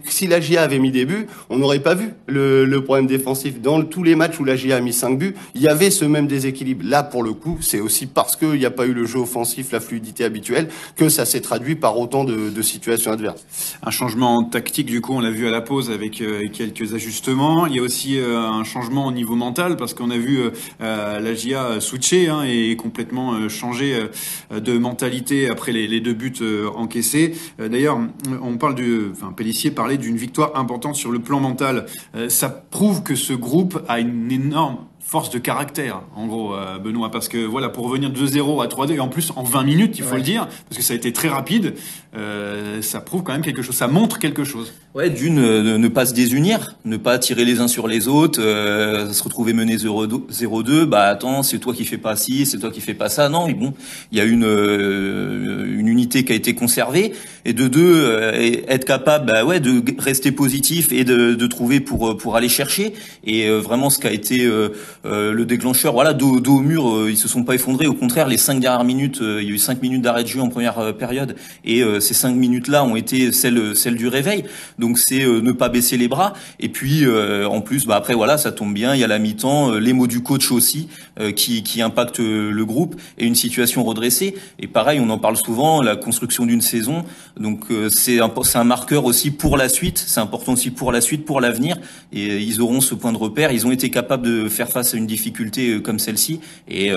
si 0.06 0.26
la 0.26 0.40
GIA 0.40 0.62
avait 0.62 0.78
mis 0.78 0.90
des 0.90 1.04
buts, 1.04 1.26
on 1.50 1.58
n'aurait 1.58 1.80
pas 1.80 1.94
vu 1.94 2.14
le, 2.26 2.64
le, 2.64 2.84
problème 2.84 3.06
défensif. 3.06 3.60
Dans 3.60 3.82
tous 3.82 4.02
les 4.02 4.14
matchs 4.14 4.38
où 4.40 4.44
la 4.44 4.56
GIA 4.56 4.76
a 4.76 4.80
mis 4.80 4.92
5 4.92 5.18
buts, 5.18 5.34
il 5.54 5.62
y 5.62 5.68
avait 5.68 5.90
ce 5.90 6.04
même 6.04 6.26
déséquilibre. 6.26 6.84
Là, 6.84 7.02
pour 7.10 7.22
le 7.22 7.32
coup, 7.32 7.58
c'est 7.60 7.80
aussi 7.80 8.06
parce 8.06 8.36
qu'il 8.36 8.52
n'y 8.52 8.64
a 8.64 8.70
pas 8.70 8.86
eu 8.86 8.92
le 8.92 9.04
jeu 9.04 9.18
offensif, 9.18 9.72
la 9.72 9.80
fluidité 9.80 10.24
habituelle, 10.24 10.68
que 10.96 11.08
ça 11.08 11.26
s'est 11.26 11.40
traduit 11.40 11.74
par 11.74 11.98
autant 11.98 12.24
de, 12.24 12.62
situations 12.62 13.12
adverses. 13.12 13.44
Un 13.82 13.90
changement 13.90 14.44
tactique, 14.44 14.86
du 14.86 15.00
coup, 15.00 15.14
on 15.14 15.20
l'a 15.20 15.30
vu 15.30 15.48
à 15.48 15.50
la 15.50 15.62
pause 15.62 15.90
avec 15.90 16.20
euh, 16.20 16.46
quelques 16.52 16.94
ajustements. 16.94 17.66
Il 17.66 17.74
y 17.74 17.78
a 17.78 17.82
aussi 17.82 18.18
euh, 18.18 18.38
un 18.38 18.64
changement 18.64 19.06
au 19.06 19.12
niveau 19.12 19.34
mental, 19.34 19.76
parce 19.76 19.94
qu'on 19.94 20.10
a 20.10 20.18
vu 20.18 20.40
euh, 20.80 21.20
la 21.20 21.34
GIA 21.34 21.80
switcher 21.80 22.28
hein, 22.28 22.42
et 22.42 22.76
complètement 22.76 23.48
changer 23.48 24.06
de 24.50 24.78
mentalité 24.78 25.48
après 25.48 25.72
les, 25.72 26.00
deux 26.00 26.12
buts 26.12 26.34
encaissés. 26.76 27.34
D'ailleurs, 27.58 27.98
on 28.42 28.56
parle 28.58 28.74
du, 28.74 29.10
enfin, 29.12 29.32
Pellissier 29.32 29.70
parlait 29.70 29.98
d'une 29.98 30.16
victoire 30.16 30.56
importante 30.56 30.96
sur 30.96 31.10
le 31.10 31.18
plan 31.18 31.40
mental. 31.40 31.86
ça 32.28 32.48
prouve 32.48 33.02
que 33.02 33.14
ce 33.14 33.32
groupe 33.32 33.82
a 33.88 34.00
une 34.00 34.30
énorme 34.30 34.78
force 35.10 35.30
de 35.30 35.40
caractère, 35.40 36.02
en 36.14 36.28
gros, 36.28 36.54
euh, 36.54 36.78
Benoît, 36.78 37.10
parce 37.10 37.26
que 37.26 37.38
voilà, 37.38 37.68
pour 37.68 37.84
revenir 37.84 38.10
de 38.10 38.26
0 38.26 38.62
à 38.62 38.68
3-2, 38.68 38.94
et 38.94 39.00
en 39.00 39.08
plus 39.08 39.32
en 39.34 39.42
20 39.42 39.64
minutes, 39.64 39.98
il 39.98 40.04
faut 40.04 40.14
le 40.14 40.22
dire, 40.22 40.46
parce 40.68 40.76
que 40.76 40.84
ça 40.84 40.92
a 40.92 40.96
été 40.96 41.12
très 41.12 41.26
rapide, 41.26 41.74
euh, 42.16 42.80
ça 42.80 43.00
prouve 43.00 43.24
quand 43.24 43.32
même 43.32 43.42
quelque 43.42 43.60
chose, 43.60 43.74
ça 43.74 43.88
montre 43.88 44.20
quelque 44.20 44.44
chose. 44.44 44.72
Ouais, 44.92 45.08
d'une, 45.08 45.38
euh, 45.38 45.78
ne 45.78 45.86
pas 45.86 46.04
se 46.04 46.14
désunir, 46.14 46.74
ne 46.84 46.96
pas 46.96 47.16
tirer 47.20 47.44
les 47.44 47.60
uns 47.60 47.68
sur 47.68 47.86
les 47.86 48.08
autres, 48.08 48.40
euh, 48.42 49.12
se 49.12 49.22
retrouver 49.22 49.52
mené 49.52 49.76
0-2, 49.76 50.84
bah 50.84 51.02
attends, 51.02 51.44
c'est 51.44 51.60
toi 51.60 51.72
qui 51.72 51.84
fais 51.84 51.96
pas 51.96 52.16
ci, 52.16 52.44
c'est 52.44 52.58
toi 52.58 52.72
qui 52.72 52.80
fais 52.80 52.94
pas 52.94 53.08
ça. 53.08 53.28
Non, 53.28 53.46
mais 53.46 53.54
bon, 53.54 53.72
il 54.10 54.18
y 54.18 54.20
a 54.20 54.24
une, 54.24 54.44
euh, 54.44 55.64
une 55.78 55.86
unité 55.86 56.24
qui 56.24 56.32
a 56.32 56.34
été 56.34 56.56
conservée, 56.56 57.12
et 57.44 57.52
de 57.52 57.68
deux, 57.68 58.04
euh, 58.04 58.32
être 58.66 58.84
capable 58.84 59.26
bah 59.26 59.44
ouais, 59.44 59.60
de 59.60 59.80
rester 60.00 60.32
positif 60.32 60.90
et 60.90 61.04
de, 61.04 61.34
de 61.34 61.46
trouver 61.46 61.78
pour, 61.78 62.16
pour 62.16 62.34
aller 62.34 62.48
chercher. 62.48 62.92
Et 63.22 63.48
vraiment, 63.48 63.90
ce 63.90 64.00
qui 64.00 64.08
a 64.08 64.12
été 64.12 64.50
le 65.04 65.44
déclencheur, 65.44 65.92
voilà, 65.92 66.12
dos, 66.12 66.40
dos 66.40 66.56
au 66.56 66.60
mur, 66.60 67.08
ils 67.08 67.16
se 67.16 67.28
sont 67.28 67.42
pas 67.42 67.54
effondrés, 67.54 67.86
au 67.86 67.94
contraire, 67.94 68.28
les 68.28 68.36
cinq 68.36 68.60
dernières 68.60 68.84
minutes, 68.84 69.20
il 69.20 69.44
y 69.44 69.50
a 69.50 69.54
eu 69.54 69.58
cinq 69.58 69.82
minutes 69.82 70.02
d'arrêt 70.02 70.22
de 70.22 70.28
jeu 70.28 70.40
en 70.40 70.48
première 70.48 70.94
période, 70.96 71.36
et 71.64 71.82
ces 72.00 72.14
cinq 72.14 72.34
minutes-là 72.34 72.84
ont 72.84 72.96
été 72.96 73.32
celles, 73.32 73.76
celles 73.76 73.96
du 73.96 74.08
réveil. 74.08 74.44
Donc 74.78 74.98
c'est 74.98 75.24
euh, 75.24 75.40
ne 75.40 75.52
pas 75.52 75.68
baisser 75.68 75.96
les 75.96 76.08
bras. 76.08 76.34
Et 76.58 76.68
puis 76.68 77.04
euh, 77.04 77.46
en 77.46 77.60
plus, 77.60 77.86
bah 77.86 77.96
après 77.96 78.14
voilà, 78.14 78.38
ça 78.38 78.52
tombe 78.52 78.74
bien. 78.74 78.94
Il 78.94 79.00
y 79.00 79.04
a 79.04 79.06
la 79.06 79.18
mi-temps, 79.18 79.72
euh, 79.72 79.78
les 79.78 79.92
mots 79.92 80.06
du 80.06 80.22
coach 80.22 80.50
aussi 80.50 80.88
qui 81.36 81.62
qui 81.62 81.82
impactent 81.82 82.20
le 82.20 82.64
groupe 82.64 82.98
et 83.18 83.26
une 83.26 83.34
situation 83.34 83.84
redressée. 83.84 84.34
Et 84.58 84.66
pareil, 84.66 85.00
on 85.00 85.10
en 85.10 85.18
parle 85.18 85.36
souvent, 85.36 85.82
la 85.82 85.96
construction 85.96 86.46
d'une 86.46 86.62
saison. 86.62 87.04
Donc 87.38 87.66
c'est 87.90 88.20
un 88.20 88.32
c'est 88.42 88.58
un 88.58 88.64
marqueur 88.64 89.04
aussi 89.04 89.30
pour 89.30 89.58
la 89.58 89.68
suite. 89.68 90.02
C'est 90.06 90.20
important 90.20 90.52
aussi 90.54 90.70
pour 90.70 90.92
la 90.92 91.00
suite, 91.02 91.26
pour 91.26 91.40
l'avenir. 91.40 91.76
Et 92.12 92.38
ils 92.38 92.62
auront 92.62 92.80
ce 92.80 92.94
point 92.94 93.12
de 93.12 93.18
repère. 93.18 93.52
Ils 93.52 93.66
ont 93.66 93.70
été 93.70 93.90
capables 93.90 94.26
de 94.26 94.48
faire 94.48 94.70
face 94.70 94.89
à 94.94 94.96
une 94.96 95.06
difficulté 95.06 95.80
comme 95.82 95.98
celle-ci. 95.98 96.40
Et, 96.68 96.92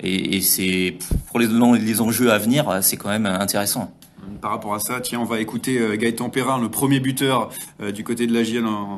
et, 0.00 0.36
et 0.36 0.40
c'est 0.40 0.96
pour 1.28 1.38
les, 1.38 1.48
les 1.78 2.00
enjeux 2.00 2.32
à 2.32 2.38
venir, 2.38 2.78
c'est 2.82 2.96
quand 2.96 3.08
même 3.08 3.26
intéressant 3.26 3.92
par 4.40 4.50
rapport 4.50 4.74
à 4.74 4.78
ça, 4.78 5.00
tiens, 5.00 5.20
on 5.20 5.24
va 5.24 5.40
écouter 5.40 5.78
euh, 5.78 5.96
Gaëtan 5.96 6.28
Perrin, 6.28 6.60
le 6.60 6.68
premier 6.68 7.00
buteur 7.00 7.50
euh, 7.82 7.92
du 7.92 8.04
côté 8.04 8.26
de 8.26 8.34
la 8.34 8.44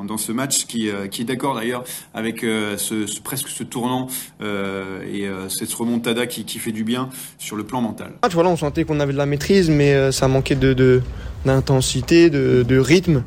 dans, 0.04 0.18
ce 0.18 0.32
match, 0.32 0.66
qui, 0.66 0.90
euh, 0.90 1.06
qui 1.06 1.22
est 1.22 1.24
d'accord 1.24 1.54
d'ailleurs 1.54 1.84
avec 2.14 2.40
ce, 2.40 3.20
presque 3.20 3.48
ce 3.48 3.62
tournant 3.62 4.08
et 4.40 5.28
cette 5.48 5.72
remontada 5.72 6.26
qui, 6.26 6.44
qui 6.44 6.58
fait 6.58 6.72
du 6.72 6.82
bien 6.82 7.08
sur 7.38 7.54
le 7.54 7.62
plan 7.62 7.80
mental. 7.80 8.10
Voilà, 8.32 8.50
on 8.50 8.56
sentait 8.56 8.82
qu'on 8.82 8.98
avait 8.98 9.12
de 9.12 9.18
la 9.18 9.26
maîtrise, 9.26 9.70
mais 9.70 10.10
ça 10.10 10.26
manquait 10.26 10.56
de, 10.56 11.00
d'intensité, 11.44 12.28
de, 12.28 12.64
de, 12.66 12.78
rythme. 12.78 13.22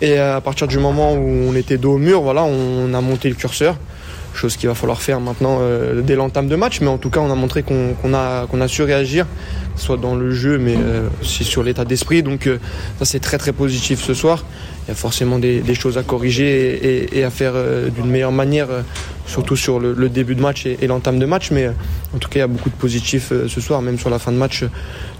Et 0.00 0.18
à 0.18 0.40
partir 0.40 0.66
du 0.66 0.78
moment 0.78 1.14
où 1.14 1.20
on 1.20 1.54
était 1.54 1.78
dos 1.78 1.92
au 1.92 1.98
mur, 1.98 2.22
voilà, 2.22 2.42
on 2.42 2.92
a 2.92 3.00
monté 3.00 3.28
le 3.28 3.36
curseur 3.36 3.76
chose 4.34 4.56
qu'il 4.56 4.68
va 4.68 4.74
falloir 4.74 5.00
faire 5.00 5.20
maintenant 5.20 5.58
euh, 5.60 6.00
dès 6.02 6.16
l'entame 6.16 6.48
de 6.48 6.56
match. 6.56 6.80
Mais 6.80 6.88
en 6.88 6.98
tout 6.98 7.10
cas, 7.10 7.20
on 7.20 7.30
a 7.30 7.34
montré 7.34 7.62
qu'on 7.62 7.94
a, 8.14 8.46
qu'on 8.46 8.60
a 8.60 8.68
su 8.68 8.82
réagir, 8.82 9.26
soit 9.76 9.96
dans 9.96 10.14
le 10.14 10.32
jeu, 10.32 10.58
mais 10.58 10.74
euh, 10.76 11.08
aussi 11.20 11.44
sur 11.44 11.62
l'état 11.62 11.84
d'esprit. 11.84 12.22
Donc 12.22 12.46
euh, 12.46 12.58
ça, 12.98 13.04
c'est 13.04 13.20
très 13.20 13.38
très 13.38 13.52
positif 13.52 14.02
ce 14.02 14.14
soir. 14.14 14.44
Il 14.86 14.88
y 14.88 14.92
a 14.92 14.94
forcément 14.94 15.38
des, 15.38 15.62
choses 15.74 15.96
à 15.96 16.02
corriger 16.02 17.16
et, 17.16 17.22
à 17.22 17.30
faire 17.30 17.52
d'une 17.94 18.10
meilleure 18.10 18.32
manière 18.32 18.66
surtout 19.26 19.56
sur 19.56 19.80
le, 19.80 20.08
début 20.08 20.34
de 20.34 20.40
match 20.40 20.66
et, 20.66 20.86
l'entame 20.86 21.18
de 21.18 21.26
match. 21.26 21.50
Mais 21.50 21.68
en 22.14 22.18
tout 22.18 22.28
cas, 22.28 22.36
il 22.36 22.38
y 22.38 22.42
a 22.42 22.46
beaucoup 22.46 22.70
de 22.70 22.74
positifs 22.74 23.32
ce 23.48 23.60
soir, 23.60 23.82
même 23.82 23.98
sur 23.98 24.10
la 24.10 24.18
fin 24.18 24.32
de 24.32 24.36
match. 24.36 24.64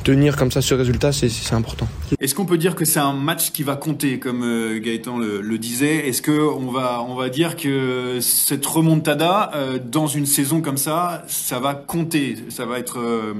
Tenir 0.04 0.36
comme 0.36 0.50
ça 0.50 0.60
ce 0.60 0.74
résultat, 0.74 1.12
c'est 1.12 1.54
important. 1.54 1.88
Est-ce 2.20 2.34
qu'on 2.34 2.46
peut 2.46 2.58
dire 2.58 2.74
que 2.74 2.84
c'est 2.84 3.00
un 3.00 3.12
match 3.12 3.52
qui 3.52 3.62
va 3.62 3.76
compter, 3.76 4.18
comme 4.18 4.42
Gaëtan 4.78 5.18
le, 5.18 5.58
disait? 5.58 6.08
Est-ce 6.08 6.22
qu'on 6.22 6.70
va, 6.70 7.04
on 7.08 7.14
va 7.14 7.28
dire 7.28 7.56
que 7.56 8.18
cette 8.20 8.66
remontada, 8.66 9.52
dans 9.84 10.06
une 10.06 10.26
saison 10.26 10.60
comme 10.60 10.78
ça, 10.78 11.24
ça 11.28 11.60
va 11.60 11.74
compter? 11.74 12.36
Ça 12.48 12.66
va 12.66 12.78
être 12.78 12.98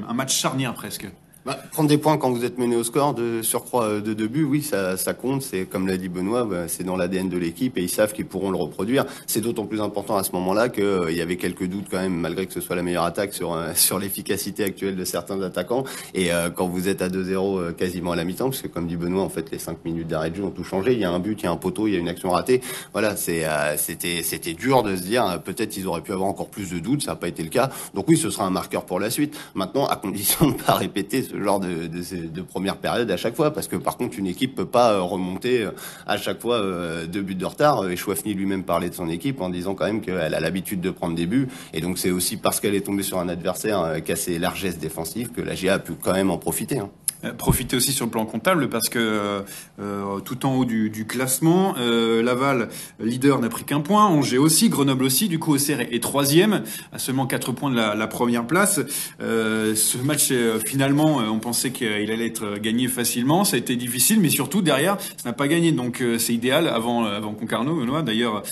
un 0.08 0.14
match 0.14 0.36
charnière 0.36 0.74
presque 0.74 1.08
bah, 1.44 1.58
prendre 1.72 1.88
des 1.88 1.98
points 1.98 2.18
quand 2.18 2.30
vous 2.30 2.44
êtes 2.44 2.56
mené 2.56 2.76
au 2.76 2.84
score 2.84 3.14
de 3.14 3.42
surcroît 3.42 3.86
euh, 3.86 4.00
de 4.00 4.14
deux 4.14 4.28
buts, 4.28 4.44
oui, 4.44 4.62
ça, 4.62 4.96
ça 4.96 5.12
compte. 5.12 5.42
C'est 5.42 5.64
comme 5.64 5.88
l'a 5.88 5.96
dit 5.96 6.08
Benoît, 6.08 6.44
bah, 6.44 6.68
c'est 6.68 6.84
dans 6.84 6.96
l'ADN 6.96 7.28
de 7.28 7.36
l'équipe 7.36 7.76
et 7.78 7.82
ils 7.82 7.88
savent 7.88 8.12
qu'ils 8.12 8.26
pourront 8.26 8.52
le 8.52 8.56
reproduire. 8.56 9.06
C'est 9.26 9.40
d'autant 9.40 9.66
plus 9.66 9.80
important 9.80 10.16
à 10.16 10.22
ce 10.22 10.30
moment-là 10.32 10.68
qu'il 10.68 10.84
euh, 10.84 11.10
y 11.10 11.20
avait 11.20 11.36
quelques 11.36 11.66
doutes 11.66 11.86
quand 11.90 12.00
même, 12.00 12.14
malgré 12.14 12.46
que 12.46 12.52
ce 12.52 12.60
soit 12.60 12.76
la 12.76 12.84
meilleure 12.84 13.02
attaque 13.02 13.34
sur 13.34 13.54
euh, 13.54 13.72
sur 13.74 13.98
l'efficacité 13.98 14.62
actuelle 14.62 14.94
de 14.94 15.04
certains 15.04 15.42
attaquants. 15.42 15.82
Et 16.14 16.30
quand 16.54 16.68
vous 16.68 16.88
êtes 16.88 17.02
à 17.02 17.08
2-0 17.08 17.74
quasiment 17.74 18.12
à 18.12 18.16
la 18.16 18.24
mi-temps, 18.24 18.50
parce 18.50 18.62
que 18.62 18.68
comme 18.68 18.86
dit 18.86 18.96
Benoît, 18.96 19.22
en 19.22 19.28
fait, 19.28 19.50
les 19.50 19.58
cinq 19.58 19.84
minutes 19.84 20.06
d'arrêt 20.06 20.30
de 20.30 20.36
jeu 20.36 20.44
ont 20.44 20.50
tout 20.50 20.64
changé. 20.64 20.92
Il 20.92 20.98
y 20.98 21.04
a 21.04 21.10
un 21.10 21.18
but, 21.18 21.40
il 21.40 21.44
y 21.44 21.46
a 21.46 21.50
un 21.50 21.56
poteau, 21.56 21.88
il 21.88 21.94
y 21.94 21.96
a 21.96 21.98
une 21.98 22.08
action 22.08 22.30
ratée. 22.30 22.60
Voilà, 22.92 23.16
c'est 23.16 23.44
c'était 23.76 24.22
c'était 24.22 24.52
dur 24.52 24.82
de 24.82 24.94
se 24.94 25.02
dire 25.02 25.40
peut-être 25.44 25.76
ils 25.76 25.86
auraient 25.86 26.02
pu 26.02 26.12
avoir 26.12 26.28
encore 26.28 26.48
plus 26.48 26.70
de 26.70 26.78
doutes. 26.78 27.02
Ça 27.02 27.12
n'a 27.12 27.16
pas 27.16 27.28
été 27.28 27.42
le 27.42 27.48
cas. 27.48 27.70
Donc 27.94 28.06
oui, 28.08 28.16
ce 28.16 28.30
sera 28.30 28.44
un 28.44 28.50
marqueur 28.50 28.84
pour 28.84 29.00
la 29.00 29.10
suite. 29.10 29.36
Maintenant, 29.54 29.86
à 29.86 29.96
condition 29.96 30.46
de 30.46 30.52
ne 30.52 30.58
pas 30.58 30.74
répéter 30.74 31.22
genre 31.40 31.60
de, 31.60 31.86
de 31.86 32.02
de 32.28 32.42
première 32.42 32.76
période 32.76 33.10
à 33.10 33.16
chaque 33.16 33.34
fois, 33.34 33.52
parce 33.52 33.68
que 33.68 33.76
par 33.76 33.96
contre 33.96 34.18
une 34.18 34.26
équipe 34.26 34.54
peut 34.54 34.66
pas 34.66 34.92
euh, 34.92 35.02
remonter 35.02 35.62
euh, 35.62 35.70
à 36.06 36.16
chaque 36.18 36.40
fois 36.40 36.56
euh, 36.56 37.06
deux 37.06 37.22
buts 37.22 37.34
de 37.34 37.44
retard. 37.44 37.88
Et 37.88 37.96
Chouafny 37.96 38.34
lui-même 38.34 38.64
parlait 38.64 38.90
de 38.90 38.94
son 38.94 39.08
équipe 39.08 39.40
en 39.40 39.50
disant 39.50 39.74
quand 39.74 39.86
même 39.86 40.00
qu'elle 40.00 40.34
a 40.34 40.40
l'habitude 40.40 40.80
de 40.80 40.90
prendre 40.90 41.14
des 41.14 41.26
buts, 41.26 41.48
et 41.72 41.80
donc 41.80 41.98
c'est 41.98 42.10
aussi 42.10 42.36
parce 42.36 42.60
qu'elle 42.60 42.74
est 42.74 42.86
tombée 42.86 43.02
sur 43.02 43.18
un 43.18 43.28
adversaire 43.28 44.02
qui 44.04 44.12
a 44.12 44.16
ses 44.16 44.38
largesses 44.38 44.78
défensives 44.78 45.30
que 45.30 45.40
la 45.40 45.54
GA 45.54 45.74
a 45.74 45.78
pu 45.78 45.92
quand 46.00 46.12
même 46.12 46.30
en 46.30 46.38
profiter. 46.38 46.78
Hein. 46.78 46.90
Euh, 47.24 47.32
profiter 47.32 47.76
aussi 47.76 47.92
sur 47.92 48.04
le 48.04 48.10
plan 48.10 48.26
comptable 48.26 48.68
parce 48.68 48.88
que 48.88 49.44
euh, 49.78 50.20
tout 50.20 50.44
en 50.44 50.56
haut 50.56 50.64
du, 50.64 50.90
du 50.90 51.06
classement, 51.06 51.74
euh, 51.78 52.22
Laval 52.22 52.68
leader 53.00 53.38
n'a 53.38 53.48
pris 53.48 53.64
qu'un 53.64 53.80
point, 53.80 54.06
Angers 54.06 54.38
aussi, 54.38 54.68
Grenoble 54.68 55.04
aussi. 55.04 55.28
Du 55.28 55.38
coup, 55.38 55.54
Auxerre 55.54 55.80
est 55.80 56.02
troisième 56.02 56.62
à 56.92 56.98
seulement 56.98 57.26
quatre 57.26 57.52
points 57.52 57.70
de 57.70 57.76
la, 57.76 57.94
la 57.94 58.06
première 58.06 58.46
place. 58.46 58.80
Euh, 59.20 59.74
ce 59.74 59.98
match, 59.98 60.32
finalement, 60.66 61.16
on 61.16 61.38
pensait 61.38 61.70
qu'il 61.70 62.10
allait 62.10 62.26
être 62.26 62.58
gagné 62.58 62.88
facilement. 62.88 63.44
Ça 63.44 63.56
a 63.56 63.58
été 63.58 63.76
difficile, 63.76 64.20
mais 64.20 64.30
surtout 64.30 64.62
derrière, 64.62 64.96
ça 65.00 65.28
n'a 65.28 65.32
pas 65.32 65.48
gagné. 65.48 65.72
Donc 65.72 66.02
c'est 66.18 66.34
idéal 66.34 66.68
avant 66.68 67.04
avant 67.04 67.34
Concarneau, 67.34 67.76
Benoît. 67.76 68.02
D'ailleurs, 68.02 68.42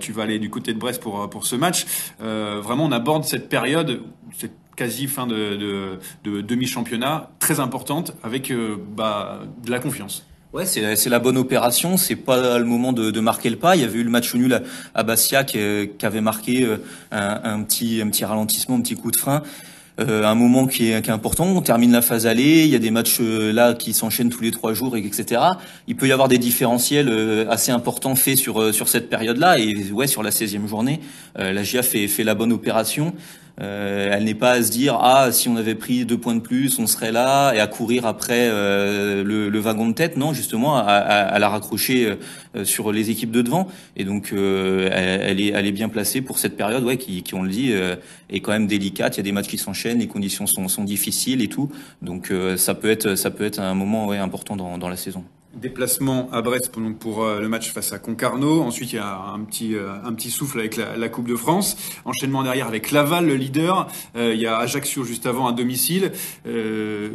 tu 0.00 0.12
vas 0.12 0.22
aller 0.22 0.38
du 0.38 0.50
côté 0.50 0.72
de 0.72 0.78
Brest 0.78 1.02
pour 1.02 1.28
pour 1.28 1.46
ce 1.46 1.56
match. 1.56 1.86
vraiment, 2.20 2.84
on 2.84 2.92
aborde 2.92 3.24
cette 3.24 3.48
période. 3.48 4.02
Cette 4.38 4.65
quasi 4.76 5.06
fin 5.06 5.26
de, 5.26 5.98
demi-championnat 6.24 7.30
très 7.40 7.58
importante 7.58 8.14
avec 8.22 8.50
euh, 8.50 8.76
bah, 8.96 9.40
de 9.64 9.70
la 9.70 9.80
confiance. 9.80 10.24
Ouais, 10.52 10.64
c'est 10.64 11.08
la 11.08 11.18
bonne 11.18 11.36
opération. 11.36 11.96
C'est 11.96 12.16
pas 12.16 12.58
le 12.58 12.64
moment 12.64 12.92
de, 12.92 13.20
marquer 13.20 13.50
le 13.50 13.56
pas. 13.56 13.76
Il 13.76 13.82
y 13.82 13.84
avait 13.84 13.98
eu 13.98 14.04
le 14.04 14.10
match 14.10 14.34
nul 14.34 14.62
à, 14.94 15.02
Bastia 15.02 15.44
qui, 15.44 15.58
avait 16.02 16.20
marqué 16.20 16.64
euh, 16.64 16.76
un, 17.10 17.62
petit 17.62 18.00
un 18.00 18.08
petit 18.08 18.24
ralentissement, 18.24 18.76
un 18.76 18.80
petit 18.80 18.94
coup 18.94 19.10
de 19.10 19.16
frein. 19.16 19.42
Euh, 19.98 20.24
un 20.24 20.34
moment 20.34 20.66
qui 20.66 20.90
est, 20.92 21.02
qui 21.02 21.10
est, 21.10 21.12
important. 21.12 21.44
On 21.44 21.60
termine 21.60 21.92
la 21.92 22.00
phase 22.00 22.26
aller. 22.26 22.64
Il 22.64 22.70
y 22.70 22.74
a 22.74 22.78
des 22.78 22.90
matchs 22.90 23.20
là 23.20 23.74
qui 23.74 23.92
s'enchaînent 23.92 24.30
tous 24.30 24.42
les 24.42 24.50
trois 24.50 24.72
jours, 24.72 24.96
etc. 24.96 25.42
Il 25.88 25.96
peut 25.96 26.06
y 26.06 26.12
avoir 26.12 26.28
des 26.28 26.38
différentiels 26.38 27.46
assez 27.50 27.72
importants 27.72 28.14
faits 28.14 28.38
sur 28.38 28.72
sur 28.72 28.88
cette 28.88 29.10
période-là. 29.10 29.58
Et 29.58 29.90
ouais, 29.92 30.06
sur 30.06 30.22
la 30.22 30.30
16e 30.30 30.66
journée, 30.66 31.00
la 31.34 31.62
GIA 31.62 31.82
fait 31.82 32.08
fait 32.08 32.24
la 32.24 32.34
bonne 32.34 32.52
opération. 32.52 33.12
Euh, 33.60 34.10
elle 34.12 34.24
n'est 34.24 34.34
pas 34.34 34.52
à 34.52 34.62
se 34.62 34.70
dire 34.70 34.98
ah 35.00 35.32
si 35.32 35.48
on 35.48 35.56
avait 35.56 35.74
pris 35.74 36.04
deux 36.04 36.18
points 36.18 36.34
de 36.34 36.40
plus 36.40 36.78
on 36.78 36.86
serait 36.86 37.10
là 37.10 37.54
et 37.54 37.58
à 37.58 37.66
courir 37.66 38.04
après 38.04 38.50
euh, 38.50 39.24
le, 39.24 39.48
le, 39.48 39.58
wagon 39.60 39.88
de 39.88 39.94
tête. 39.94 40.18
Non 40.18 40.34
justement 40.34 40.76
à, 40.76 40.82
à, 40.82 41.38
la 41.38 41.48
raccrocher 41.48 42.16
euh, 42.54 42.64
sur 42.64 42.92
les 42.92 43.10
équipes 43.10 43.30
de 43.30 43.40
devant. 43.40 43.68
Et 43.96 44.04
donc 44.04 44.32
elle, 44.32 44.92
elle, 44.92 45.40
est 45.40 45.52
elle 45.54 45.66
est 45.66 45.72
bien 45.72 45.88
placée 45.88 46.20
pour 46.20 46.38
cette 46.38 46.56
période 46.56 46.84
ouais 46.84 46.98
qui, 46.98 47.22
qui 47.22 47.34
on 47.34 47.42
le 47.42 47.48
dit 47.48 47.72
est 48.30 48.40
quand 48.40 48.52
même 48.52 48.66
délicate. 48.66 49.16
Il 49.16 49.18
y 49.18 49.20
a 49.20 49.24
des 49.24 49.32
matchs 49.32 49.48
qui 49.48 49.58
s'enchaînent 49.58 49.98
les 49.98 50.06
conditions 50.06 50.46
sont, 50.46 50.68
sont 50.68 50.84
difficiles 50.84 51.42
et 51.42 51.48
tout. 51.48 51.70
Donc 52.02 52.32
ça 52.56 52.74
peut 52.74 52.90
être 52.90 53.14
ça 53.14 53.30
peut 53.30 53.44
être 53.44 53.60
un 53.60 53.74
moment 53.74 54.06
ouais, 54.06 54.18
important 54.18 54.56
dans, 54.56 54.76
dans 54.78 54.88
la 54.88 54.96
saison. 54.96 55.24
Déplacement 55.60 56.28
à 56.32 56.42
Brest 56.42 56.70
pour, 56.70 56.82
pour 56.98 57.24
euh, 57.24 57.40
le 57.40 57.48
match 57.48 57.72
face 57.72 57.92
à 57.94 57.98
Concarneau. 57.98 58.60
Ensuite, 58.60 58.92
il 58.92 58.96
y 58.96 58.98
a 58.98 59.18
un 59.34 59.40
petit, 59.40 59.74
euh, 59.74 59.88
un 60.04 60.12
petit 60.12 60.30
souffle 60.30 60.58
avec 60.58 60.76
la, 60.76 60.96
la, 60.96 61.08
Coupe 61.08 61.28
de 61.28 61.34
France. 61.34 61.76
Enchaînement 62.04 62.42
derrière 62.42 62.66
avec 62.66 62.90
Laval, 62.90 63.26
le 63.26 63.36
leader. 63.36 63.88
Euh, 64.16 64.34
il 64.34 64.40
y 64.40 64.46
a 64.46 64.58
Ajaccio 64.58 65.02
juste 65.04 65.24
avant 65.24 65.46
à 65.46 65.52
domicile. 65.52 66.12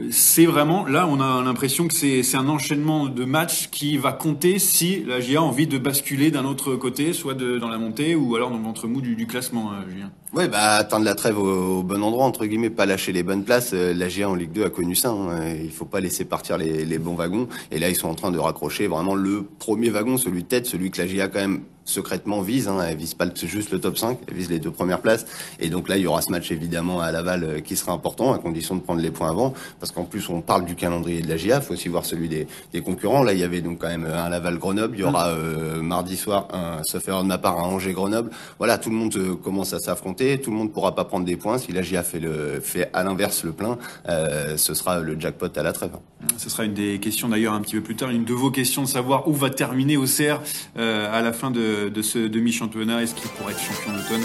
c'est 0.10 0.45
vraiment, 0.45 0.86
là, 0.88 1.07
on 1.07 1.19
a 1.21 1.43
l'impression 1.43 1.88
que 1.88 1.93
c'est 1.93 2.36
un 2.36 2.50
enchaînement 2.50 3.05
de 3.05 3.25
matchs 3.25 3.69
qui 3.69 3.98
va 3.98 4.12
compter 4.12 4.57
si 4.57 5.03
la 5.03 5.19
GIA 5.19 5.39
a 5.39 5.43
envie 5.43 5.67
de 5.67 5.77
basculer 5.77 6.31
d'un 6.31 6.45
autre 6.45 6.75
côté, 6.75 7.13
soit 7.13 7.36
de, 7.36 7.60
dans 7.60 7.69
la 7.69 7.77
montée 7.77 8.15
ou 8.15 8.36
alors 8.36 8.50
dans 8.50 8.57
le 8.57 8.63
ventre 8.63 8.88
mou 8.88 9.01
du, 9.01 9.15
du 9.15 9.27
classement, 9.27 9.71
Julien. 9.88 10.12
Ouais, 10.33 10.47
bah 10.47 10.75
attendre 10.75 11.03
la 11.03 11.13
trêve 11.13 11.38
au, 11.38 11.83
bon 11.83 12.01
endroit 12.01 12.23
entre 12.23 12.45
guillemets, 12.45 12.69
pas 12.69 12.85
lâcher 12.85 13.11
les 13.11 13.21
bonnes 13.21 13.43
places. 13.43 13.73
La 13.73 14.07
GIA 14.07 14.29
en 14.29 14.35
Ligue 14.35 14.53
2 14.53 14.63
a 14.63 14.69
connu 14.69 14.95
ça. 14.95 15.09
Hein. 15.09 15.55
Il 15.61 15.71
faut 15.71 15.83
pas 15.83 16.00
laisser 16.00 16.23
partir 16.23 16.57
les, 16.57 17.00
bons 17.00 17.15
wagons. 17.15 17.50
Et 17.69 17.79
là, 17.79 17.89
ils 17.89 17.97
sont 17.97 18.07
en 18.07 18.15
train 18.15 18.31
de 18.31 18.39
raccrocher 18.39 18.88
vraiment 18.88 19.15
le 19.15 19.43
premier 19.59 19.89
wagon, 19.89 20.17
celui 20.17 20.43
de 20.43 20.47
tête, 20.47 20.67
celui 20.67 20.89
que 20.89 21.01
la 21.01 21.07
GIA 21.07 21.27
quand 21.27 21.39
même 21.39 21.63
secrètement 21.91 22.41
vise. 22.41 22.67
Hein, 22.67 22.79
elle 22.88 22.98
vise 22.98 23.13
pas 23.13 23.25
juste 23.36 23.71
le 23.71 23.79
top 23.79 23.98
5, 23.98 24.17
elle 24.27 24.33
vise 24.33 24.50
les 24.50 24.60
deux 24.60 24.71
premières 24.71 25.01
places. 25.01 25.25
Et 25.60 25.69
donc 25.69 25.89
là, 25.89 25.98
il 25.98 26.03
y 26.03 26.07
aura 26.07 26.21
ce 26.21 26.31
match 26.31 26.51
évidemment 26.51 27.01
à 27.01 27.12
Laval 27.12 27.43
euh, 27.43 27.60
qui 27.60 27.75
sera 27.75 27.91
important, 27.91 28.33
à 28.33 28.39
condition 28.39 28.75
de 28.75 28.81
prendre 28.81 29.01
les 29.01 29.12
points 29.12 29.29
avant. 29.29 29.53
Parce 29.79 29.91
qu'en 29.91 30.03
plus, 30.05 30.29
on 30.29 30.41
parle 30.41 30.65
du 30.65 30.75
calendrier 30.75 31.21
de 31.21 31.27
la 31.27 31.38
GIA, 31.38 31.62
faut 31.62 31.74
aussi 31.74 31.89
voir 31.89 32.05
celui 32.05 32.29
des, 32.29 32.48
des, 32.74 32.81
concurrents. 32.81 33.24
Là, 33.24 33.33
il 33.33 33.39
y 33.39 33.43
avait 33.43 33.62
donc 33.62 33.79
quand 33.79 33.89
même 33.89 34.05
un 34.05 34.29
Laval-Grenoble. 34.29 34.95
Il 34.98 35.01
y 35.01 35.03
aura 35.03 35.29
euh, 35.29 35.81
mardi 35.81 36.17
soir, 36.17 36.48
un, 36.53 36.83
sauf 36.83 37.07
erreur 37.07 37.24
de 37.24 37.27
ma 37.27 37.38
part, 37.38 37.60
un 37.60 37.69
Angers-Grenoble. 37.69 38.31
Voilà, 38.57 38.77
tout 38.77 38.89
le 38.89 38.95
monde 38.95 39.15
euh, 39.15 39.36
commence 39.36 39.74
à 39.74 39.79
s'affronter. 39.79 40.39
Tout 40.39 40.51
le 40.51 40.57
monde 40.57 40.71
pourra 40.71 40.95
pas 40.95 41.05
prendre 41.05 41.25
des 41.25 41.38
points. 41.38 41.57
Si 41.57 41.71
la 41.71 41.81
GIA 41.81 42.03
fait, 42.03 42.19
le, 42.19 42.60
fait 42.62 42.89
à 42.93 43.03
l'inverse 43.03 43.43
le 43.43 43.51
plein, 43.51 43.77
euh, 44.10 44.57
ce 44.57 44.74
sera 44.74 45.00
le 45.00 45.19
jackpot 45.19 45.48
à 45.55 45.63
la 45.63 45.74
trêve. 45.74 45.91
Ce 46.38 46.50
sera 46.50 46.65
une 46.65 46.74
des 46.74 47.00
questions 47.00 47.29
d'ailleurs 47.29 47.53
un 47.53 47.62
petit 47.62 47.75
peu 47.75 47.81
plus 47.81 47.95
tard, 47.95 48.10
une 48.10 48.25
de 48.25 48.33
vos 48.33 48.51
questions 48.51 48.83
de 48.83 48.88
savoir 48.88 49.27
où 49.27 49.33
va 49.33 49.50
terminer 49.50 49.98
Auxerre 49.98 50.41
euh, 50.77 51.12
à 51.12 51.21
la 51.21 51.33
fin 51.33 51.51
de 51.51 51.80
de, 51.89 52.01
ce 52.01 52.19
demi-championnat. 52.19 53.03
Est-ce 53.03 53.15
qu'il 53.15 53.29
pourrait 53.29 53.53
être 53.53 53.59
champion 53.59 53.91
d'automne 53.93 54.21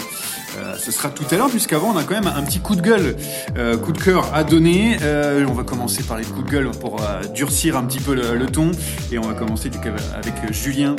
euh, 0.57 0.75
Ce 0.77 0.91
sera 0.91 1.09
tout 1.09 1.23
à 1.31 1.37
l'heure, 1.37 1.49
puisqu'avant, 1.49 1.93
on 1.93 1.97
a 1.97 2.03
quand 2.03 2.15
même 2.15 2.31
un 2.33 2.43
petit 2.43 2.59
coup 2.59 2.75
de 2.75 2.81
gueule, 2.81 3.15
euh, 3.57 3.77
coup 3.77 3.91
de 3.91 4.01
cœur 4.01 4.33
à 4.33 4.43
donner. 4.43 4.97
Euh, 5.01 5.45
on 5.47 5.53
va 5.53 5.63
commencer 5.63 6.03
par 6.03 6.17
les 6.17 6.23
coups 6.25 6.45
de 6.45 6.51
gueule 6.51 6.71
pour 6.79 6.97
durcir 7.33 7.77
un 7.77 7.83
petit 7.83 7.99
peu 7.99 8.13
le, 8.13 8.45
ton. 8.47 8.71
Et 9.11 9.17
on 9.17 9.23
va 9.23 9.33
commencer 9.33 9.69
avec 10.15 10.53
Julien, 10.53 10.95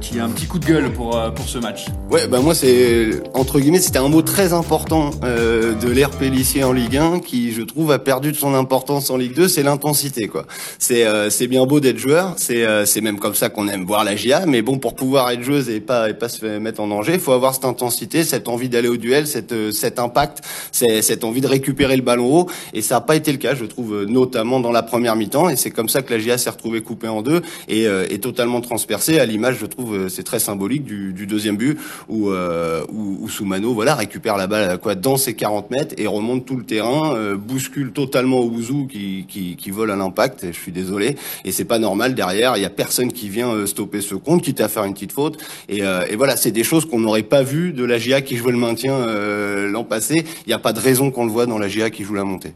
qui 0.00 0.18
a 0.18 0.24
un 0.24 0.28
petit 0.28 0.46
coup 0.46 0.58
de 0.58 0.66
gueule 0.66 0.92
pour, 0.92 1.20
pour 1.34 1.48
ce 1.48 1.58
match. 1.58 1.86
Ouais, 2.10 2.28
bah 2.28 2.40
moi, 2.40 2.54
c'est, 2.54 3.22
entre 3.34 3.60
guillemets, 3.60 3.80
c'était 3.80 3.98
un 3.98 4.08
mot 4.08 4.22
très 4.22 4.52
important 4.52 5.10
de 5.22 5.88
l'ère 5.88 6.10
Pellissier 6.10 6.64
en 6.64 6.72
Ligue 6.72 6.96
1, 6.96 7.20
qui, 7.20 7.52
je 7.52 7.62
trouve, 7.62 7.90
a 7.90 7.98
perdu 7.98 8.32
de 8.32 8.36
son 8.36 8.54
importance 8.54 9.10
en 9.10 9.16
Ligue 9.16 9.34
2, 9.34 9.48
c'est 9.48 9.62
l'intensité, 9.62 10.28
quoi. 10.28 10.46
C'est, 10.78 11.46
bien 11.46 11.64
beau 11.66 11.80
d'être 11.80 11.98
joueur, 11.98 12.34
c'est, 12.36 13.00
même 13.00 13.18
comme 13.18 13.34
ça 13.34 13.48
qu'on 13.48 13.68
aime 13.68 13.84
voir 13.84 14.04
la 14.04 14.16
GIA, 14.16 14.46
mais 14.46 14.62
bon, 14.62 14.78
pour 14.78 14.94
pouvoir 14.94 15.30
être 15.30 15.42
joueuse 15.42 15.68
et 15.68 15.75
pas, 15.80 16.10
et 16.10 16.14
pas 16.14 16.28
se 16.28 16.58
mettre 16.58 16.80
en 16.80 16.88
danger, 16.88 17.14
il 17.14 17.20
faut 17.20 17.32
avoir 17.32 17.54
cette 17.54 17.64
intensité, 17.64 18.24
cette 18.24 18.48
envie 18.48 18.68
d'aller 18.68 18.88
au 18.88 18.96
duel, 18.96 19.26
cette, 19.26 19.52
euh, 19.52 19.70
cet 19.70 19.98
impact, 19.98 20.42
cette 20.72 21.24
envie 21.24 21.40
de 21.40 21.46
récupérer 21.46 21.96
le 21.96 22.02
ballon 22.02 22.40
haut. 22.40 22.46
Et 22.72 22.82
ça 22.82 22.96
n'a 22.96 23.00
pas 23.00 23.16
été 23.16 23.32
le 23.32 23.38
cas, 23.38 23.54
je 23.54 23.64
trouve, 23.64 23.94
euh, 23.94 24.06
notamment 24.06 24.60
dans 24.60 24.72
la 24.72 24.82
première 24.82 25.16
mi-temps. 25.16 25.48
Et 25.48 25.56
c'est 25.56 25.70
comme 25.70 25.88
ça 25.88 26.02
que 26.02 26.12
la 26.12 26.18
GIA 26.18 26.38
s'est 26.38 26.50
retrouvée 26.50 26.82
coupée 26.82 27.08
en 27.08 27.22
deux 27.22 27.42
et 27.68 27.86
euh, 27.86 28.06
est 28.08 28.22
totalement 28.22 28.60
transpercée. 28.60 29.18
À 29.18 29.26
l'image, 29.26 29.58
je 29.60 29.66
trouve, 29.66 30.08
c'est 30.08 30.22
très 30.22 30.38
symbolique 30.38 30.84
du, 30.84 31.12
du, 31.12 31.26
deuxième 31.26 31.56
but 31.56 31.78
où, 32.08 32.30
euh, 32.30 32.84
où, 32.92 33.18
où, 33.20 33.28
Soumano 33.28 33.74
voilà, 33.74 33.94
récupère 33.94 34.36
la 34.36 34.46
balle 34.46 34.78
quoi, 34.78 34.94
dans 34.94 35.16
ses 35.16 35.34
40 35.34 35.70
mètres 35.70 35.94
et 35.98 36.06
remonte 36.06 36.46
tout 36.46 36.56
le 36.56 36.64
terrain, 36.64 37.34
bouscule 37.34 37.92
totalement 37.92 38.40
Ouzou 38.40 38.86
qui, 38.86 39.26
qui, 39.28 39.56
qui 39.56 39.70
vole 39.70 39.90
à 39.90 39.96
l'impact. 39.96 40.46
Je 40.46 40.58
suis 40.58 40.72
désolé. 40.72 41.16
Et 41.44 41.52
c'est 41.52 41.64
pas 41.64 41.78
normal 41.78 42.14
derrière. 42.14 42.56
Il 42.56 42.62
y 42.62 42.66
a 42.66 42.70
personne 42.70 43.12
qui 43.12 43.28
vient 43.28 43.66
stopper 43.66 44.00
ce 44.00 44.14
compte, 44.14 44.42
quitte 44.42 44.60
à 44.60 44.68
faire 44.68 44.84
une 44.84 44.94
petite 44.94 45.12
faute. 45.12 45.38
Et, 45.68 45.80
et 45.80 46.16
voilà, 46.16 46.36
c'est 46.36 46.52
des 46.52 46.64
choses 46.64 46.84
qu'on 46.84 47.00
n'aurait 47.00 47.22
pas 47.22 47.42
vu 47.42 47.72
de 47.72 47.84
la 47.84 47.98
GIA 47.98 48.20
qui 48.20 48.36
jouait 48.36 48.52
le 48.52 48.58
maintien 48.58 48.94
euh, 48.94 49.68
l'an 49.68 49.84
passé. 49.84 50.14
Il 50.46 50.48
n'y 50.48 50.52
a 50.52 50.58
pas 50.58 50.72
de 50.72 50.80
raison 50.80 51.10
qu'on 51.10 51.24
le 51.24 51.30
voit 51.30 51.46
dans 51.46 51.58
la 51.58 51.68
GIA 51.68 51.90
qui 51.90 52.04
joue 52.04 52.14
la 52.14 52.24
montée. 52.24 52.54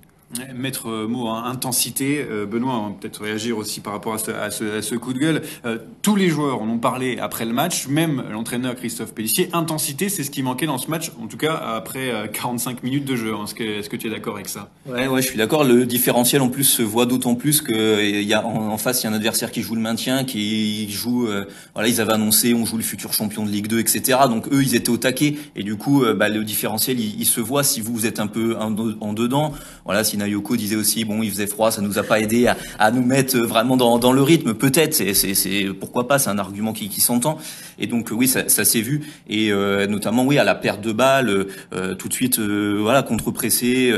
Mettre 0.54 0.88
euh, 0.88 1.08
mot 1.08 1.26
à 1.26 1.49
intensité, 1.49 2.25
euh, 2.30 2.46
Benoît, 2.46 2.75
on 2.75 2.88
va 2.90 2.94
peut-être 3.00 3.20
réagir 3.20 3.58
aussi 3.58 3.80
par 3.80 3.92
rapport 3.92 4.14
à 4.14 4.50
ce, 4.50 4.94
coup 4.94 5.12
de 5.12 5.18
gueule. 5.18 5.42
Euh, 5.64 5.78
tous 6.02 6.14
les 6.14 6.28
joueurs 6.28 6.62
en 6.62 6.68
ont 6.68 6.78
parlé 6.78 7.18
après 7.18 7.44
le 7.44 7.52
match, 7.52 7.88
même 7.88 8.22
l'entraîneur 8.30 8.76
Christophe 8.76 9.12
Pellissier. 9.12 9.49
Intensité, 9.52 10.08
c'est 10.08 10.22
ce 10.22 10.30
qui 10.30 10.44
manquait 10.44 10.66
dans 10.66 10.78
ce 10.78 10.88
match, 10.88 11.10
en 11.20 11.26
tout 11.26 11.37
cas 11.37 11.54
après 11.54 12.30
45 12.32 12.84
minutes 12.84 13.04
de 13.04 13.16
jeu. 13.16 13.34
Est-ce 13.42 13.88
que, 13.88 13.96
tu 13.96 14.06
es 14.06 14.10
d'accord 14.10 14.37
avec 14.37 14.49
ça? 14.49 14.70
Ouais, 14.87 15.08
ouais, 15.08 15.20
je 15.20 15.26
suis 15.26 15.37
d'accord. 15.37 15.64
Le 15.64 15.84
différentiel 15.84 16.42
en 16.42 16.49
plus 16.49 16.62
se 16.62 16.82
voit 16.82 17.06
d'autant 17.06 17.34
plus 17.34 17.60
que 17.60 18.00
il 18.00 18.22
y 18.22 18.34
a 18.34 18.46
en, 18.46 18.78
face 18.78 19.02
il 19.02 19.06
y 19.06 19.08
a 19.08 19.10
un 19.10 19.14
adversaire 19.14 19.50
qui 19.50 19.62
joue 19.62 19.75
le 19.75 19.80
maintien, 19.80 20.22
qui 20.22 20.88
joue. 20.92 21.28
voilà, 21.75 21.88
ils 21.88 22.00
avaient 22.00 22.12
annoncé 22.12 22.54
on 22.54 22.64
joue 22.64 22.76
le 22.76 22.84
futur 22.84 23.12
champion 23.12 23.44
de 23.44 23.50
Ligue 23.50 23.66
2, 23.66 23.80
etc. 23.80 24.20
Donc 24.28 24.46
eux, 24.52 24.62
ils 24.62 24.76
étaient 24.76 24.90
au 24.90 24.96
taquet 24.96 25.34
et 25.56 25.64
du 25.64 25.75
coup, 25.75 26.04
bah, 26.14 26.28
le 26.28 26.44
différentiel, 26.44 27.00
il, 27.00 27.26
se 27.26 27.40
voit 27.40 27.64
si 27.64 27.80
vous, 27.80 27.92
vous 27.92 28.06
êtes 28.06 28.20
un 28.20 28.28
peu 28.28 28.56
en, 28.56 28.70
dedans. 29.12 29.52
Voilà, 29.84 30.04
Nayoko 30.21 30.57
disait 30.57 30.77
aussi, 30.77 31.05
bon, 31.05 31.23
il 31.23 31.31
faisait 31.31 31.47
froid, 31.47 31.71
ça 31.71 31.83
nous 31.83 31.99
a 31.99 32.03
pas 32.03 32.21
aidé 32.21 32.50
à, 32.79 32.91
nous 32.91 33.05
mettre 33.05 33.39
vraiment 33.39 33.77
dans, 33.77 34.12
le 34.12 34.23
rythme. 34.23 34.55
Peut-être, 34.55 34.95
c'est, 34.95 35.67
pourquoi 35.79 36.07
pas, 36.07 36.19
c'est 36.19 36.31
un 36.31 36.39
argument 36.39 36.73
qui, 36.73 37.00
s'entend. 37.00 37.39
Et 37.79 37.87
donc 37.87 38.09
oui, 38.12 38.29
ça, 38.29 38.47
s'est 38.49 38.81
vu, 38.81 39.03
et 39.29 39.50
euh, 39.50 39.87
notamment 39.87 40.25
oui 40.25 40.39
à 40.39 40.45
la 40.45 40.55
perte 40.55 40.83
de 40.83 40.93
balles, 40.93 41.47
euh, 41.73 41.95
tout 41.95 42.09
de 42.09 42.12
suite, 42.12 42.39
euh, 42.39 42.79
voilà, 42.81 43.03
contre-pressé, 43.03 43.95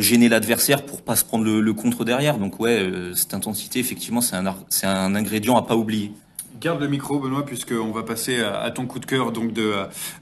gêner 0.00 0.28
l'adversaire 0.28 0.84
pour 0.84 1.02
pas 1.02 1.16
se 1.16 1.24
prendre 1.24 1.44
le, 1.44 1.72
contre 1.72 2.04
derrière. 2.04 2.38
Donc 2.38 2.60
ouais, 2.60 2.90
cette 3.14 3.34
intensité, 3.34 3.78
effectivement, 3.78 4.20
c'est 4.20 4.36
un, 4.36 4.54
un 4.84 5.14
ingrédient 5.14 5.56
à 5.56 5.62
pas 5.62 5.76
oublier. 5.76 6.12
Garde 6.60 6.80
le 6.80 6.88
micro, 6.88 7.20
Benoît, 7.20 7.46
puisqu'on 7.46 7.92
va 7.92 8.02
passer 8.02 8.40
à 8.40 8.70
ton 8.70 8.86
coup 8.86 8.98
de 8.98 9.06
cœur 9.06 9.30
donc 9.30 9.52
de, 9.52 9.74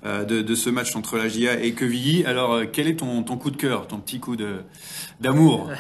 de, 0.05 0.43
de, 0.43 0.55
ce 0.55 0.69
match 0.69 0.95
entre 0.95 1.17
la 1.17 1.29
GIA 1.29 1.63
et 1.63 1.73
Quevilly. 1.73 2.25
Alors, 2.27 2.61
quel 2.71 2.89
est 2.89 2.97
ton, 2.97 3.23
ton 3.23 3.37
coup 3.39 3.51
de 3.51 3.57
cœur, 3.57 3.87
ton 3.87 3.99
petit 3.99 4.21
coup 4.21 4.37
d'amour. 5.21 5.71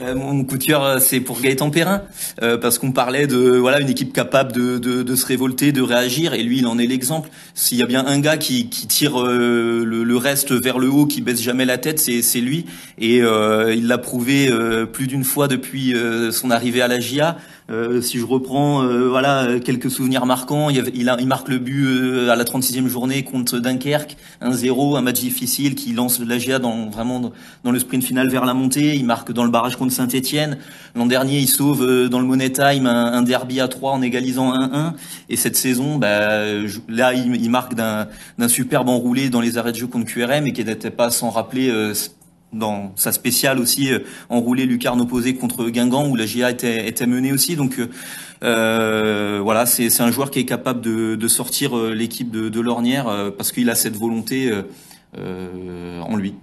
Euh, 0.00 0.14
mon 0.14 0.44
coup 0.44 0.58
de 0.58 0.64
cœur, 0.64 0.84
euh, 0.84 0.98
c'est 0.98 1.20
pour 1.20 1.40
Gaëtan 1.40 1.70
Perrin, 1.70 2.02
euh, 2.42 2.58
parce 2.58 2.78
qu'on 2.78 2.92
parlait 2.92 3.26
de 3.26 3.56
voilà 3.56 3.80
une 3.80 3.88
équipe 3.88 4.12
capable 4.12 4.52
de, 4.52 4.76
de, 4.76 5.02
de, 5.02 5.16
se 5.16 5.24
révolter, 5.24 5.72
de 5.72 5.80
réagir, 5.80 6.34
et 6.34 6.42
lui, 6.42 6.58
il 6.58 6.66
en 6.66 6.78
est 6.78 6.86
l'exemple. 6.86 7.30
S'il 7.54 7.78
y 7.78 7.82
a 7.82 7.86
bien 7.86 8.04
un 8.06 8.18
gars 8.20 8.36
qui, 8.36 8.68
qui 8.68 8.86
tire 8.86 9.24
le, 9.24 9.84
le, 9.84 10.16
reste 10.16 10.52
vers 10.52 10.78
le 10.78 10.90
haut, 10.90 11.06
qui 11.06 11.22
baisse 11.22 11.40
jamais 11.40 11.64
la 11.64 11.78
tête, 11.78 11.98
c'est, 11.98 12.20
c'est 12.20 12.40
lui, 12.40 12.66
et 12.98 13.18
il 13.18 13.86
l'a 13.86 13.98
prouvé 13.98 14.50
plus 14.92 15.06
d'une 15.06 15.24
fois 15.24 15.48
depuis 15.48 15.94
son 16.30 16.50
arrivée 16.50 16.82
à 16.82 16.88
la 16.88 17.00
GIA. 17.00 17.38
Euh, 17.68 18.00
si 18.00 18.18
je 18.18 18.24
reprends 18.24 18.84
euh, 18.84 19.08
voilà 19.08 19.58
quelques 19.58 19.90
souvenirs 19.90 20.24
marquants, 20.24 20.70
il, 20.70 20.84
il, 20.94 21.08
a, 21.08 21.16
il 21.18 21.26
marque 21.26 21.48
le 21.48 21.58
but 21.58 21.84
euh, 21.84 22.30
à 22.30 22.36
la 22.36 22.44
36e 22.44 22.86
journée 22.86 23.24
contre 23.24 23.58
Dunkerque, 23.58 24.16
1-0, 24.40 24.96
un 24.96 25.02
match 25.02 25.18
difficile 25.18 25.74
qui 25.74 25.92
lance 25.92 26.20
la 26.20 26.38
GA 26.38 26.60
dans 26.60 26.88
vraiment 26.88 27.32
dans 27.64 27.70
le 27.72 27.78
sprint 27.80 28.04
final 28.04 28.30
vers 28.30 28.44
la 28.44 28.54
montée. 28.54 28.94
Il 28.94 29.04
marque 29.04 29.32
dans 29.32 29.42
le 29.42 29.50
barrage 29.50 29.74
contre 29.76 29.92
Saint-Etienne. 29.92 30.58
L'an 30.94 31.06
dernier, 31.06 31.40
il 31.40 31.48
sauve 31.48 32.08
dans 32.08 32.20
le 32.20 32.26
Money 32.26 32.50
Time 32.50 32.86
un, 32.86 33.22
derby 33.22 33.60
à 33.60 33.66
3 33.66 33.92
en 33.92 34.02
égalisant 34.02 34.54
1-1. 34.54 34.92
Et 35.28 35.36
cette 35.36 35.56
saison, 35.56 35.96
bah, 35.96 36.44
là, 36.88 37.14
il, 37.14 37.34
il 37.34 37.50
marque 37.50 37.74
d'un 37.74 38.08
superbe 38.48 38.88
enroulé 38.88 39.28
dans 39.28 39.40
les 39.40 39.58
arrêts 39.58 39.72
de 39.72 39.76
jeu 39.76 39.88
contre 39.88 40.06
QRM 40.06 40.46
et 40.46 40.52
qui 40.52 40.64
n'était 40.64 40.90
pas 40.90 41.10
sans 41.10 41.30
rappeler 41.30 41.92
dans 42.52 42.92
sa 42.96 43.12
spéciale 43.12 43.58
aussi 43.58 43.92
euh, 43.92 44.00
enroulé 44.28 44.66
lucarne 44.66 45.00
opposée 45.00 45.34
contre 45.34 45.68
Guingamp 45.68 46.08
où 46.08 46.16
la 46.16 46.26
GIA 46.26 46.50
était, 46.50 46.88
était 46.88 47.06
menée 47.06 47.32
aussi. 47.32 47.56
Donc 47.56 47.78
euh, 47.78 47.88
euh 48.42 49.40
voilà, 49.42 49.66
c'est 49.66 50.00
un 50.00 50.10
joueur 50.10 50.30
qui 50.30 50.40
est 50.40 50.44
capable 50.44 50.80
de, 50.80 51.28
sortir 51.28 51.76
l'équipe 51.76 52.30
de, 52.30 52.48
de 52.48 52.60
Lornière 52.60 53.32
parce 53.36 53.52
qu'il 53.52 53.70
a 53.70 53.74
cette 53.74 53.96
volonté 53.96 54.52
en 55.14 56.16
lui. 56.16 56.34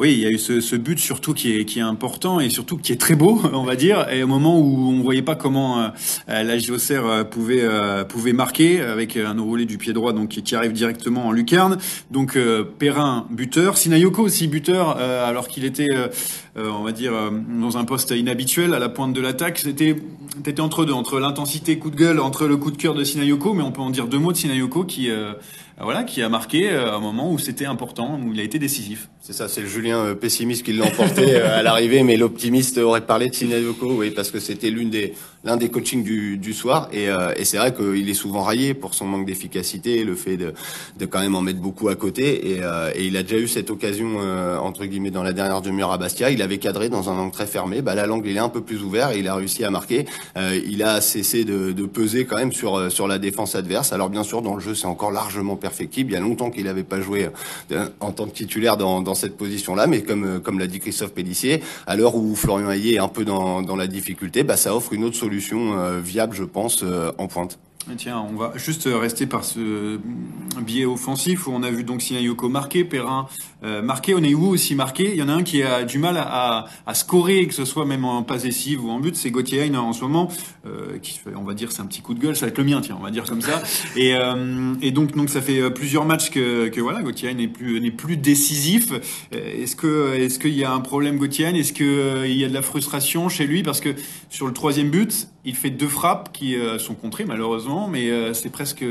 Oui, 0.00 0.12
il 0.12 0.18
y 0.18 0.26
a 0.26 0.30
eu 0.30 0.38
ce, 0.38 0.60
ce, 0.60 0.74
but 0.74 0.98
surtout 0.98 1.34
qui 1.34 1.52
est, 1.56 1.64
qui 1.64 1.78
est 1.78 1.82
important 1.82 2.40
et 2.40 2.50
surtout 2.50 2.76
qui 2.76 2.90
est 2.90 3.00
très 3.00 3.14
beau, 3.14 3.40
on 3.52 3.62
va 3.62 3.76
dire. 3.76 4.08
Et 4.10 4.24
au 4.24 4.26
moment 4.26 4.58
où 4.58 4.88
on 4.90 5.00
voyait 5.00 5.22
pas 5.22 5.36
comment 5.36 5.82
euh, 5.82 5.88
la 6.26 6.58
JOCR 6.58 7.06
euh, 7.06 7.22
pouvait 7.22 7.62
euh, 7.62 8.02
pouvait 8.02 8.32
marquer 8.32 8.80
avec 8.80 9.16
un 9.16 9.38
enroulé 9.38 9.66
du 9.66 9.78
pied 9.78 9.92
droit 9.92 10.12
donc 10.12 10.30
qui, 10.30 10.56
arrive 10.56 10.72
directement 10.72 11.28
en 11.28 11.30
lucarne. 11.30 11.78
Donc 12.10 12.36
Perrin 12.80 13.28
buteur, 13.30 13.76
Sinayoko 13.76 14.22
aussi 14.22 14.48
buteur 14.48 14.98
alors 14.98 15.46
qu'il 15.46 15.64
était 15.64 15.88
on 16.56 16.82
va 16.82 16.92
dire 16.92 17.12
dans 17.60 17.76
un 17.78 17.84
poste 17.84 18.10
inhabituel 18.10 18.74
à 18.74 18.80
la 18.80 18.88
pointe 18.88 19.12
de 19.12 19.20
l'attaque. 19.20 19.58
C'était 19.58 19.96
c'était 20.36 20.60
entre 20.60 20.84
deux, 20.84 20.92
entre 20.92 21.20
l'intensité 21.20 21.78
coup 21.78 21.90
de 21.90 21.96
gueule, 21.96 22.18
entre 22.18 22.46
le 22.46 22.56
coup 22.56 22.70
de 22.72 22.76
cœur 22.76 22.94
de 22.94 23.04
Sinayoko, 23.04 23.54
mais 23.54 23.62
on 23.62 23.72
peut 23.72 23.80
en 23.80 23.90
dire 23.90 24.06
deux 24.06 24.18
mots 24.18 24.32
de 24.32 24.36
Sinayoko 24.36 24.84
qui 24.84 25.08
voilà, 25.80 26.04
qui 26.04 26.22
a 26.22 26.28
marqué 26.28 26.70
un 26.70 27.00
moment 27.00 27.32
où 27.32 27.38
c'était 27.38 27.66
important, 27.66 28.20
où 28.24 28.32
il 28.32 28.40
a 28.40 28.44
été 28.44 28.58
décisif. 28.58 29.08
C'est 29.26 29.32
ça, 29.32 29.48
c'est 29.48 29.62
le 29.62 29.68
Julien 29.68 30.04
euh, 30.04 30.14
pessimiste 30.14 30.66
qui 30.66 30.74
l'a 30.74 30.84
emporté 30.84 31.36
euh, 31.36 31.58
à 31.58 31.62
l'arrivée, 31.62 32.02
mais 32.02 32.18
l'optimiste 32.18 32.76
aurait 32.76 33.06
parlé 33.06 33.30
de 33.30 33.34
Sinayoko, 33.34 33.94
oui, 33.94 34.10
parce 34.10 34.30
que 34.30 34.38
c'était 34.38 34.68
l'une 34.68 34.90
des 34.90 35.14
l'un 35.44 35.58
des 35.58 35.68
coachings 35.68 36.02
du, 36.02 36.38
du 36.38 36.54
soir, 36.54 36.88
et, 36.90 37.10
euh, 37.10 37.32
et 37.36 37.44
c'est 37.44 37.58
vrai 37.58 37.74
qu'il 37.74 38.08
est 38.08 38.14
souvent 38.14 38.42
raillé 38.42 38.72
pour 38.72 38.94
son 38.94 39.04
manque 39.04 39.26
d'efficacité, 39.26 40.02
le 40.02 40.14
fait 40.14 40.38
de, 40.38 40.54
de 40.98 41.06
quand 41.06 41.20
même 41.20 41.34
en 41.34 41.42
mettre 41.42 41.60
beaucoup 41.60 41.88
à 41.88 41.96
côté, 41.96 42.52
et, 42.52 42.60
et 42.94 43.04
il 43.04 43.14
a 43.18 43.22
déjà 43.22 43.36
eu 43.36 43.46
cette 43.46 43.68
occasion 43.68 44.20
entre 44.62 44.86
guillemets 44.86 45.10
dans 45.10 45.22
la 45.22 45.34
dernière 45.34 45.60
demi-heure 45.60 45.92
à 45.92 45.98
Bastia, 45.98 46.30
il 46.30 46.40
avait 46.40 46.56
cadré 46.56 46.88
dans 46.88 47.10
un 47.10 47.18
angle 47.18 47.30
très 47.32 47.46
fermé, 47.46 47.82
bah 47.82 47.94
là 47.94 48.06
l'angle 48.06 48.28
il 48.28 48.36
est 48.38 48.40
un 48.40 48.48
peu 48.48 48.62
plus 48.62 48.82
ouvert 48.82 49.10
et 49.10 49.18
il 49.18 49.28
a 49.28 49.34
réussi 49.34 49.64
à 49.64 49.70
marquer, 49.70 50.06
il 50.34 50.82
a 50.82 51.02
cessé 51.02 51.44
de, 51.44 51.72
de, 51.72 51.84
peser 51.84 52.24
quand 52.24 52.38
même 52.38 52.52
sur 52.52 52.90
sur 52.90 53.06
la 53.06 53.18
défense 53.18 53.54
adverse. 53.54 53.92
Alors 53.92 54.08
bien 54.08 54.22
sûr 54.22 54.40
dans 54.40 54.54
le 54.54 54.60
jeu 54.62 54.74
c'est 54.74 54.86
encore 54.86 55.12
largement 55.12 55.56
perfectible, 55.56 56.12
il 56.12 56.14
y 56.14 56.16
a 56.16 56.20
longtemps 56.20 56.50
qu'il 56.50 56.64
n'avait 56.64 56.84
pas 56.84 57.02
joué 57.02 57.28
en 58.00 58.12
tant 58.12 58.24
que 58.24 58.32
titulaire 58.32 58.78
dans 58.78 59.13
cette 59.14 59.36
position-là, 59.36 59.86
mais 59.86 60.02
comme 60.02 60.24
euh, 60.24 60.40
comme 60.40 60.58
l'a 60.58 60.66
dit 60.66 60.80
Christophe 60.80 61.12
Pellissier, 61.12 61.62
à 61.86 61.96
l'heure 61.96 62.14
où 62.16 62.34
Florian 62.34 62.70
Hayé 62.70 62.94
est 62.94 62.98
un 62.98 63.08
peu 63.08 63.24
dans, 63.24 63.62
dans 63.62 63.76
la 63.76 63.86
difficulté, 63.86 64.42
bah, 64.42 64.56
ça 64.56 64.74
offre 64.74 64.92
une 64.92 65.04
autre 65.04 65.16
solution 65.16 65.78
euh, 65.78 66.00
viable, 66.00 66.34
je 66.34 66.44
pense, 66.44 66.82
euh, 66.82 67.12
en 67.18 67.26
pointe. 67.26 67.58
Tiens, 67.96 68.18
on 68.18 68.34
va 68.34 68.52
juste 68.56 68.88
rester 68.90 69.26
par 69.26 69.44
ce 69.44 70.00
biais 70.60 70.86
offensif 70.86 71.46
où 71.46 71.52
on 71.52 71.62
a 71.62 71.70
vu 71.70 71.84
donc 71.84 72.00
Sinayoko 72.00 72.48
marquer, 72.48 72.84
Perrin 72.84 73.28
euh, 73.62 73.82
marqué, 73.82 74.14
Oneiwu 74.14 74.46
aussi 74.48 74.74
marqué? 74.74 75.10
Il 75.12 75.16
y 75.16 75.22
en 75.22 75.28
a 75.28 75.32
un 75.32 75.42
qui 75.42 75.62
a 75.62 75.84
du 75.84 75.98
mal 75.98 76.16
à, 76.16 76.66
à 76.86 76.94
scorer, 76.94 77.46
que 77.46 77.54
ce 77.54 77.64
soit 77.64 77.84
même 77.84 78.04
en 78.04 78.22
passe 78.22 78.42
décisive 78.42 78.84
ou 78.84 78.90
en 78.90 79.00
but, 79.00 79.16
c'est 79.16 79.30
Gauthier 79.30 79.70
en 79.76 79.92
ce 79.92 80.02
moment. 80.02 80.30
Euh, 80.66 80.98
qui, 80.98 81.20
on 81.36 81.44
va 81.44 81.54
dire 81.54 81.72
c'est 81.72 81.82
un 81.82 81.86
petit 81.86 82.00
coup 82.00 82.14
de 82.14 82.20
gueule, 82.20 82.36
ça 82.36 82.46
va 82.46 82.50
être 82.50 82.58
le 82.58 82.64
mien, 82.64 82.80
tiens, 82.80 82.96
on 82.98 83.02
va 83.02 83.10
dire 83.10 83.24
comme 83.24 83.42
ça. 83.42 83.62
Et, 83.96 84.14
euh, 84.14 84.74
et 84.82 84.90
donc 84.90 85.14
donc 85.14 85.28
ça 85.28 85.40
fait 85.40 85.60
euh, 85.60 85.70
plusieurs 85.70 86.04
matchs 86.04 86.30
que, 86.30 86.68
que 86.68 86.80
voilà, 86.80 87.02
Gauthier 87.02 87.32
n'est 87.34 87.48
plus 87.48 87.80
n'est 87.80 87.90
plus 87.90 88.16
décisif. 88.16 88.92
Euh, 88.92 89.62
est-ce 89.62 89.76
que 89.76 90.14
est-ce 90.14 90.38
qu'il 90.38 90.54
y 90.54 90.64
a 90.64 90.72
un 90.72 90.80
problème 90.80 91.18
Gauthier 91.18 91.56
Est-ce 91.56 91.72
que 91.72 91.84
euh, 91.84 92.26
il 92.26 92.36
y 92.36 92.44
a 92.44 92.48
de 92.48 92.54
la 92.54 92.62
frustration 92.62 93.28
chez 93.28 93.46
lui? 93.46 93.62
Parce 93.62 93.80
que 93.80 93.90
sur 94.30 94.46
le 94.46 94.52
troisième 94.52 94.90
but, 94.90 95.28
il 95.44 95.54
fait 95.54 95.70
deux 95.70 95.88
frappes 95.88 96.32
qui 96.32 96.56
sont 96.78 96.94
contrées 96.94 97.24
malheureusement, 97.24 97.88
mais 97.88 98.34
c'est 98.34 98.50
presque 98.50 98.84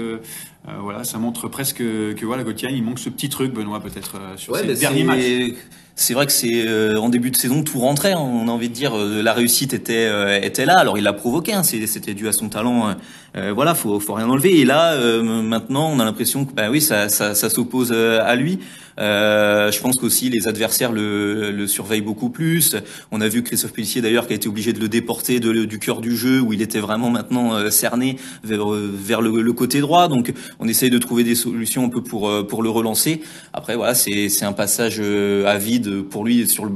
euh, 0.69 0.71
voilà, 0.79 1.03
ça 1.03 1.17
montre 1.17 1.49
presque 1.49 1.79
que 1.79 2.25
voilà, 2.25 2.43
Gauthier, 2.43 2.69
il 2.71 2.83
manque 2.83 2.99
ce 2.99 3.09
petit 3.09 3.27
truc, 3.27 3.51
Benoît, 3.53 3.81
peut-être 3.81 4.15
euh, 4.15 4.37
sur 4.37 4.55
ces 4.55 4.75
derniers 4.75 5.03
matchs. 5.03 5.55
C'est 5.95 6.13
vrai 6.15 6.25
que 6.25 6.31
c'est 6.31 6.67
euh, 6.67 6.99
en 6.99 7.09
début 7.09 7.29
de 7.29 7.35
saison 7.35 7.63
tout 7.63 7.79
rentrait. 7.79 8.13
Hein. 8.13 8.19
on 8.19 8.47
a 8.47 8.51
envie 8.51 8.69
de 8.69 8.73
dire 8.73 8.95
la 8.95 9.33
réussite 9.33 9.73
était 9.73 10.09
était 10.45 10.65
là. 10.65 10.77
Alors 10.77 10.97
il 10.97 11.03
l'a 11.03 11.13
provoqué. 11.13 11.53
Hein, 11.53 11.63
c'était 11.63 12.13
dû 12.13 12.27
à 12.27 12.31
son 12.31 12.49
talent. 12.49 12.95
voilà, 13.35 13.75
faut 13.75 13.99
faut 13.99 14.13
rien 14.13 14.29
enlever. 14.29 14.59
Et 14.59 14.65
là 14.65 14.97
maintenant 15.21 15.89
on 15.91 15.99
a 15.99 16.05
l'impression 16.05 16.45
que 16.45 16.53
bah 16.53 16.69
oui 16.71 16.81
ça 16.81 17.09
ça, 17.09 17.35
ça 17.35 17.49
s'oppose 17.49 17.91
à 17.91 18.35
lui. 18.35 18.59
Euh, 18.99 19.71
je 19.71 19.79
pense 19.81 19.95
qu'aussi 19.95 20.29
les 20.29 20.47
adversaires 20.47 20.91
le, 20.91 21.51
le, 21.51 21.67
surveillent 21.67 22.01
beaucoup 22.01 22.29
plus. 22.29 22.75
On 23.11 23.21
a 23.21 23.27
vu 23.27 23.43
Christophe 23.43 23.73
Pellissier 23.73 24.01
d'ailleurs 24.01 24.27
qui 24.27 24.33
a 24.33 24.35
été 24.35 24.47
obligé 24.47 24.73
de 24.73 24.79
le 24.79 24.87
déporter 24.87 25.39
de, 25.39 25.65
du 25.65 25.79
cœur 25.79 26.01
du 26.01 26.15
jeu 26.15 26.39
où 26.39 26.53
il 26.53 26.61
était 26.61 26.79
vraiment 26.79 27.09
maintenant 27.09 27.55
euh, 27.55 27.69
cerné 27.69 28.17
vers, 28.43 28.67
vers 28.67 29.21
le, 29.21 29.41
le, 29.41 29.53
côté 29.53 29.79
droit. 29.79 30.07
Donc 30.07 30.33
on 30.59 30.67
essaye 30.67 30.89
de 30.89 30.97
trouver 30.97 31.23
des 31.23 31.35
solutions 31.35 31.85
un 31.85 31.89
peu 31.89 32.01
pour 32.01 32.29
euh, 32.29 32.43
pour 32.43 32.61
le 32.61 32.69
relancer. 32.69 33.21
Après 33.53 33.75
voilà 33.75 33.95
c'est 33.95 34.43
un 34.43 34.53
passage 34.53 34.99
à 34.99 35.57
vide 35.57 35.82
pour 35.89 36.25
lui 36.25 36.47
sur 36.47 36.65
le 36.65 36.71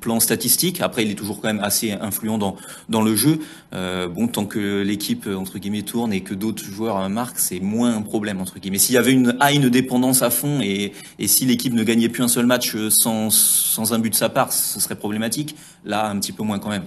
plan 0.00 0.20
statistique. 0.20 0.80
Après, 0.80 1.02
il 1.02 1.10
est 1.10 1.14
toujours 1.16 1.40
quand 1.40 1.48
même 1.48 1.62
assez 1.62 1.92
influent 1.92 2.38
dans 2.38 2.56
dans 2.88 3.02
le 3.02 3.16
jeu. 3.16 3.40
Euh, 3.74 4.08
bon, 4.08 4.28
tant 4.28 4.46
que 4.46 4.82
l'équipe 4.82 5.26
entre 5.26 5.58
guillemets 5.58 5.82
tourne 5.82 6.12
et 6.12 6.20
que 6.20 6.34
d'autres 6.34 6.64
joueurs 6.64 7.08
marquent, 7.08 7.38
c'est 7.38 7.60
moins 7.60 7.96
un 7.96 8.02
problème 8.02 8.40
entre 8.40 8.58
guillemets. 8.58 8.78
S'il 8.78 8.94
y 8.94 8.98
avait 8.98 9.12
une 9.12 9.36
ah, 9.40 9.52
une 9.52 9.68
dépendance 9.68 10.22
à 10.22 10.30
fond 10.30 10.60
et 10.62 10.92
et 11.18 11.28
si 11.28 11.46
l'équipe 11.46 11.72
ne 11.72 11.82
gagnait 11.82 12.08
plus 12.08 12.22
un 12.22 12.28
seul 12.28 12.46
match 12.46 12.76
sans 12.90 13.30
sans 13.30 13.92
un 13.92 13.98
but 13.98 14.10
de 14.10 14.14
sa 14.14 14.28
part, 14.28 14.52
ce 14.52 14.80
serait 14.80 14.96
problématique. 14.96 15.56
Là, 15.84 16.08
un 16.08 16.18
petit 16.18 16.32
peu 16.32 16.42
moins 16.42 16.58
quand 16.58 16.70
même. 16.70 16.84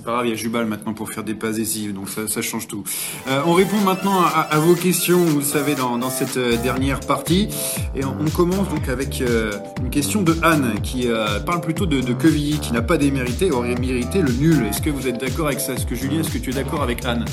C'est 0.00 0.06
pas 0.06 0.12
grave, 0.12 0.28
il 0.28 0.30
y 0.30 0.32
a 0.32 0.36
Jubal 0.36 0.64
maintenant 0.64 0.94
pour 0.94 1.10
faire 1.10 1.24
des 1.24 1.34
passes 1.34 1.56
décisives, 1.56 1.92
donc 1.92 2.08
ça, 2.08 2.40
change 2.40 2.66
tout. 2.66 2.84
Euh, 3.28 3.42
on 3.44 3.52
répond 3.52 3.76
maintenant 3.84 4.22
à, 4.22 4.58
vos 4.58 4.74
questions, 4.74 5.18
vous 5.18 5.40
le 5.40 5.44
savez, 5.44 5.74
dans, 5.74 6.08
cette 6.08 6.38
euh, 6.38 6.56
dernière 6.56 7.00
partie. 7.00 7.48
Et 7.94 8.02
on, 8.02 8.30
commence 8.34 8.66
donc 8.70 8.88
avec 8.88 9.20
euh, 9.20 9.52
une 9.82 9.90
question 9.90 10.22
de 10.22 10.34
Anne, 10.42 10.80
qui 10.82 11.06
parle 11.44 11.60
plutôt 11.60 11.84
de, 11.84 12.00
de 12.00 12.14
Quevilly, 12.14 12.60
qui 12.60 12.72
n'a 12.72 12.80
pas 12.80 12.96
démérité, 12.96 13.50
aurait 13.50 13.74
mérité 13.74 14.22
le 14.22 14.32
nul. 14.32 14.64
Est-ce 14.70 14.80
que 14.80 14.88
vous 14.88 15.06
êtes 15.06 15.20
d'accord 15.20 15.48
avec 15.48 15.60
ça? 15.60 15.74
Est-ce 15.74 15.84
que 15.84 15.94
Julien, 15.94 16.20
est-ce 16.20 16.30
que 16.30 16.38
tu 16.38 16.48
es 16.48 16.54
d'accord 16.54 16.82
avec 16.82 17.04
Anne? 17.04 17.26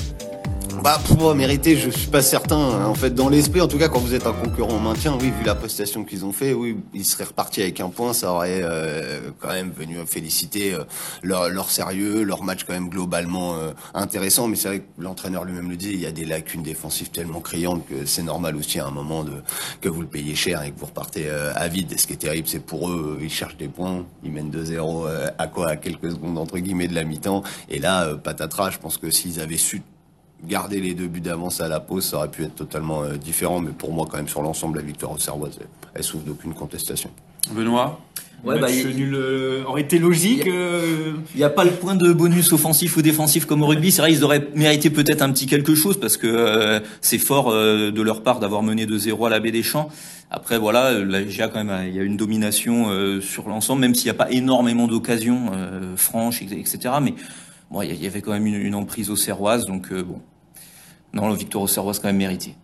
Bah, 0.82 1.00
pour 1.06 1.34
mériter, 1.34 1.76
je 1.76 1.90
suis 1.90 2.06
pas 2.06 2.22
certain. 2.22 2.56
Hein. 2.56 2.86
En 2.86 2.94
fait, 2.94 3.10
dans 3.10 3.28
l'esprit, 3.28 3.60
en 3.60 3.66
tout 3.66 3.78
cas, 3.78 3.88
quand 3.88 3.98
vous 3.98 4.14
êtes 4.14 4.26
un 4.26 4.32
concurrent 4.32 4.76
en 4.76 4.78
maintien, 4.78 5.16
oui, 5.20 5.32
vu 5.36 5.44
la 5.44 5.56
prestation 5.56 6.04
qu'ils 6.04 6.24
ont 6.24 6.32
fait, 6.32 6.52
oui, 6.52 6.76
ils 6.94 7.04
seraient 7.04 7.24
repartis 7.24 7.62
avec 7.62 7.80
un 7.80 7.88
point. 7.88 8.12
Ça 8.12 8.32
aurait 8.32 8.60
euh, 8.62 9.30
quand 9.40 9.48
même 9.48 9.72
venu 9.72 9.96
féliciter 10.06 10.74
euh, 10.74 10.84
leur, 11.22 11.48
leur, 11.48 11.70
sérieux, 11.70 12.22
leur 12.22 12.44
match 12.44 12.64
quand 12.64 12.74
même 12.74 12.88
globalement 12.88 13.56
euh, 13.56 13.72
intéressant. 13.92 14.46
Mais 14.46 14.54
c'est 14.54 14.68
vrai 14.68 14.78
que 14.80 14.84
l'entraîneur 14.98 15.44
lui-même 15.44 15.68
le 15.68 15.76
dit, 15.76 15.90
il 15.90 16.00
y 16.00 16.06
a 16.06 16.12
des 16.12 16.24
lacunes 16.24 16.62
défensives 16.62 17.10
tellement 17.10 17.40
criantes 17.40 17.84
que 17.88 18.06
c'est 18.06 18.22
normal 18.22 18.54
aussi 18.54 18.78
à 18.78 18.86
un 18.86 18.92
moment 18.92 19.24
de 19.24 19.32
que 19.80 19.88
vous 19.88 20.02
le 20.02 20.08
payez 20.08 20.36
cher 20.36 20.62
et 20.62 20.70
que 20.70 20.78
vous 20.78 20.86
repartez 20.86 21.28
à 21.28 21.66
vide. 21.68 21.92
Et 21.92 21.98
ce 21.98 22.06
qui 22.06 22.12
est 22.12 22.16
terrible, 22.16 22.46
c'est 22.46 22.64
pour 22.64 22.88
eux, 22.88 23.18
ils 23.20 23.30
cherchent 23.30 23.56
des 23.56 23.68
points, 23.68 24.04
ils 24.22 24.30
mènent 24.30 24.50
2-0 24.50 25.08
à 25.38 25.46
quoi, 25.48 25.70
à 25.70 25.76
quelques 25.76 26.12
secondes 26.12 26.38
entre 26.38 26.58
guillemets 26.58 26.88
de 26.88 26.94
la 26.94 27.04
mi-temps. 27.04 27.42
Et 27.68 27.78
là, 27.78 28.14
patatras. 28.14 28.70
Je 28.70 28.78
pense 28.78 28.96
que 28.98 29.10
s'ils 29.10 29.40
avaient 29.40 29.56
su 29.56 29.82
garder 30.46 30.80
les 30.80 30.94
deux 30.94 31.08
buts 31.08 31.20
d'avance 31.20 31.60
à 31.60 31.68
la 31.68 31.80
pause, 31.80 32.04
ça 32.04 32.18
aurait 32.18 32.30
pu 32.30 32.44
être 32.44 32.54
totalement 32.54 33.02
euh, 33.02 33.16
différent. 33.16 33.60
Mais 33.60 33.70
pour 33.70 33.92
moi, 33.92 34.06
quand 34.10 34.16
même, 34.16 34.28
sur 34.28 34.42
l'ensemble, 34.42 34.78
la 34.78 34.84
victoire 34.84 35.12
au 35.12 35.18
Servoise, 35.18 35.58
elle, 35.94 36.02
souffre 36.02 36.24
d'aucune 36.24 36.54
contestation. 36.54 37.10
Benoît? 37.50 38.00
Ouais, 38.44 38.56
bah, 38.60 38.68
nul 38.70 39.16
euh, 39.16 39.64
aurait 39.64 39.80
été 39.80 39.98
logique. 39.98 40.44
Il 40.46 40.52
n'y 41.36 41.42
a, 41.42 41.46
euh. 41.46 41.50
pas 41.50 41.64
le 41.64 41.72
point 41.72 41.96
de 41.96 42.12
bonus 42.12 42.52
offensif 42.52 42.96
ou 42.96 43.02
défensif 43.02 43.46
comme 43.46 43.62
au 43.62 43.66
rugby. 43.66 43.90
C'est 43.90 44.00
vrai, 44.00 44.12
ils 44.12 44.22
auraient 44.22 44.46
mérité 44.54 44.90
peut-être 44.90 45.22
un 45.22 45.32
petit 45.32 45.46
quelque 45.46 45.74
chose 45.74 45.98
parce 45.98 46.16
que 46.16 46.80
c'est 47.00 47.18
fort 47.18 47.52
de 47.52 48.00
leur 48.00 48.22
part 48.22 48.38
d'avoir 48.38 48.62
mené 48.62 48.86
2-0 48.86 49.26
à 49.26 49.30
la 49.30 49.40
baie 49.40 49.50
des 49.50 49.64
Champs. 49.64 49.88
Après, 50.30 50.56
voilà, 50.56 50.92
la 50.92 51.24
GA 51.24 51.48
quand 51.48 51.64
même, 51.64 51.88
il 51.88 51.96
y 51.96 51.98
a 51.98 52.04
une 52.04 52.16
domination 52.16 53.20
sur 53.20 53.48
l'ensemble, 53.48 53.80
même 53.80 53.96
s'il 53.96 54.04
n'y 54.04 54.10
a 54.10 54.14
pas 54.14 54.30
énormément 54.30 54.86
d'occasions 54.86 55.50
franches, 55.96 56.40
etc. 56.42 56.94
Mais 57.02 57.14
bon, 57.70 57.82
il 57.82 58.02
y 58.02 58.06
avait 58.06 58.20
quand 58.20 58.32
même 58.32 58.46
une, 58.46 58.74
emprise 58.74 59.10
aux 59.10 59.16
Serroises, 59.16 59.66
donc 59.66 59.92
euh, 59.92 60.02
bon, 60.02 60.20
non, 61.20 61.28
la 61.28 61.34
victoire 61.34 61.64
aux 61.64 61.68
Serroises 61.68 61.98
quand 61.98 62.08
même 62.08 62.16
méritée. 62.16 62.54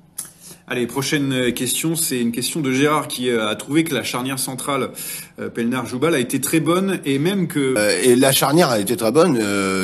Allez, 0.66 0.87
prochaine 0.87 1.31
euh, 1.35 1.50
question, 1.50 1.94
c'est 1.94 2.18
une 2.18 2.33
question 2.33 2.61
de 2.61 2.72
Gérard 2.72 3.07
qui 3.07 3.29
euh, 3.29 3.48
a 3.48 3.55
trouvé 3.55 3.85
que 3.85 3.92
la 3.92 4.03
charnière 4.03 4.38
centrale 4.38 4.92
euh, 5.38 5.50
Pelnard-Joubal 5.50 6.14
a 6.14 6.18
été 6.18 6.40
très 6.40 6.59
bonne 6.59 7.00
et 7.05 7.18
même 7.18 7.48
que... 7.48 7.77
et 8.03 8.16
la 8.16 8.33
charnière 8.33 8.70
a 8.70 8.79
été 8.79 8.96
très 8.96 9.12
bonne 9.12 9.38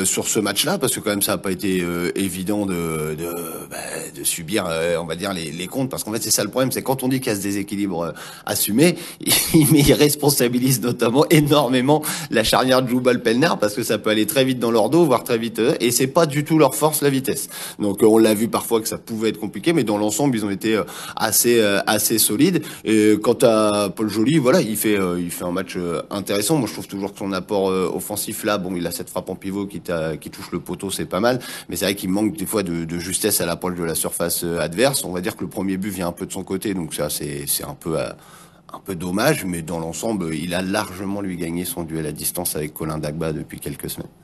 sur 0.05 0.27
ce 0.27 0.39
match-là 0.39 0.79
parce 0.79 0.95
que 0.95 0.99
quand 0.99 1.11
même 1.11 1.21
ça 1.21 1.33
n'a 1.33 1.37
pas 1.37 1.51
été 1.51 1.85
évident 2.15 2.65
de, 2.65 3.15
de, 3.15 3.29
bah, 3.69 3.77
de 4.17 4.23
subir, 4.23 4.65
on 4.99 5.05
va 5.05 5.15
dire, 5.15 5.33
les, 5.33 5.51
les 5.51 5.67
comptes 5.67 5.91
parce 5.91 6.03
qu'en 6.03 6.13
fait 6.13 6.23
c'est 6.23 6.31
ça 6.31 6.43
le 6.43 6.49
problème, 6.49 6.71
c'est 6.71 6.81
quand 6.81 7.03
on 7.03 7.09
dit 7.09 7.19
qu'il 7.19 7.31
y 7.31 7.35
a 7.35 7.35
ce 7.35 7.43
déséquilibre 7.43 8.13
assumé, 8.45 8.95
il, 9.53 9.75
il 9.75 9.93
responsabilise 9.93 10.81
notamment 10.81 11.25
énormément 11.29 12.01
la 12.31 12.43
charnière 12.43 12.87
Joubal-Pelnard 12.87 13.59
parce 13.59 13.75
que 13.75 13.83
ça 13.83 13.97
peut 13.97 14.09
aller 14.09 14.25
très 14.25 14.45
vite 14.45 14.57
dans 14.57 14.71
leur 14.71 14.89
dos, 14.89 15.05
voire 15.05 15.23
très 15.23 15.37
vite, 15.37 15.61
et 15.79 15.91
c'est 15.91 16.07
pas 16.07 16.25
du 16.25 16.43
tout 16.43 16.57
leur 16.57 16.73
force 16.73 17.01
la 17.01 17.09
vitesse. 17.09 17.49
Donc 17.77 18.01
on 18.01 18.17
l'a 18.17 18.33
vu 18.33 18.47
parfois 18.47 18.81
que 18.81 18.87
ça 18.87 18.97
pouvait 18.97 19.29
être 19.29 19.39
compliqué, 19.39 19.73
mais 19.73 19.83
dans 19.83 19.97
l'ensemble 19.97 20.35
ils 20.35 20.45
ont 20.45 20.49
été 20.49 20.70
euh, 20.75 20.83
assez 21.15 21.59
euh, 21.59 21.79
assez 21.87 22.17
solide. 22.19 22.63
Et 22.83 23.15
quant 23.21 23.37
à 23.41 23.89
Paul 23.89 24.09
Joly, 24.09 24.37
voilà, 24.37 24.61
il 24.61 24.77
fait 24.77 24.97
euh, 24.97 25.19
il 25.19 25.31
fait 25.31 25.45
un 25.45 25.51
match 25.51 25.77
intéressant. 26.09 26.57
Moi, 26.57 26.67
je 26.67 26.73
trouve 26.73 26.87
toujours 26.87 27.13
que 27.13 27.19
son 27.19 27.31
apport 27.33 27.65
offensif 27.65 28.43
là, 28.43 28.57
bon, 28.57 28.75
il 28.75 28.85
a 28.87 28.91
cette 28.91 29.09
frappe 29.09 29.29
en 29.29 29.35
pivot 29.35 29.65
qui, 29.65 29.81
touche 29.81 30.51
le 30.51 30.59
poteau, 30.59 30.89
c'est 30.89 31.05
pas 31.05 31.19
mal. 31.19 31.39
Mais 31.69 31.75
c'est 31.75 31.85
vrai 31.85 31.95
qu'il 31.95 32.09
manque 32.09 32.35
des 32.37 32.45
fois 32.45 32.63
de, 32.63 32.99
justesse 32.99 33.41
à 33.41 33.45
l'approche 33.45 33.75
de 33.75 33.83
la 33.83 33.95
surface 33.95 34.43
adverse. 34.43 35.03
On 35.03 35.11
va 35.11 35.21
dire 35.21 35.35
que 35.35 35.41
le 35.41 35.49
premier 35.49 35.77
but 35.77 35.89
vient 35.89 36.07
un 36.07 36.11
peu 36.11 36.25
de 36.25 36.31
son 36.31 36.43
côté, 36.43 36.73
donc 36.73 36.93
ça 36.93 37.09
c'est 37.09 37.45
c'est 37.47 37.63
un 37.63 37.75
peu 37.75 37.97
un 37.97 38.79
peu 38.79 38.95
dommage, 38.95 39.45
mais 39.45 39.61
dans 39.61 39.79
l'ensemble, 39.79 40.33
il 40.33 40.53
a 40.53 40.61
largement 40.61 41.21
lui 41.21 41.37
gagné 41.37 41.65
son 41.65 41.83
duel 41.83 42.05
à 42.05 42.11
distance 42.11 42.55
avec 42.55 42.73
Colin 42.73 42.97
Dagba 42.97 43.33
depuis 43.33 43.59
quelques 43.59 43.89
semaines. 43.89 44.20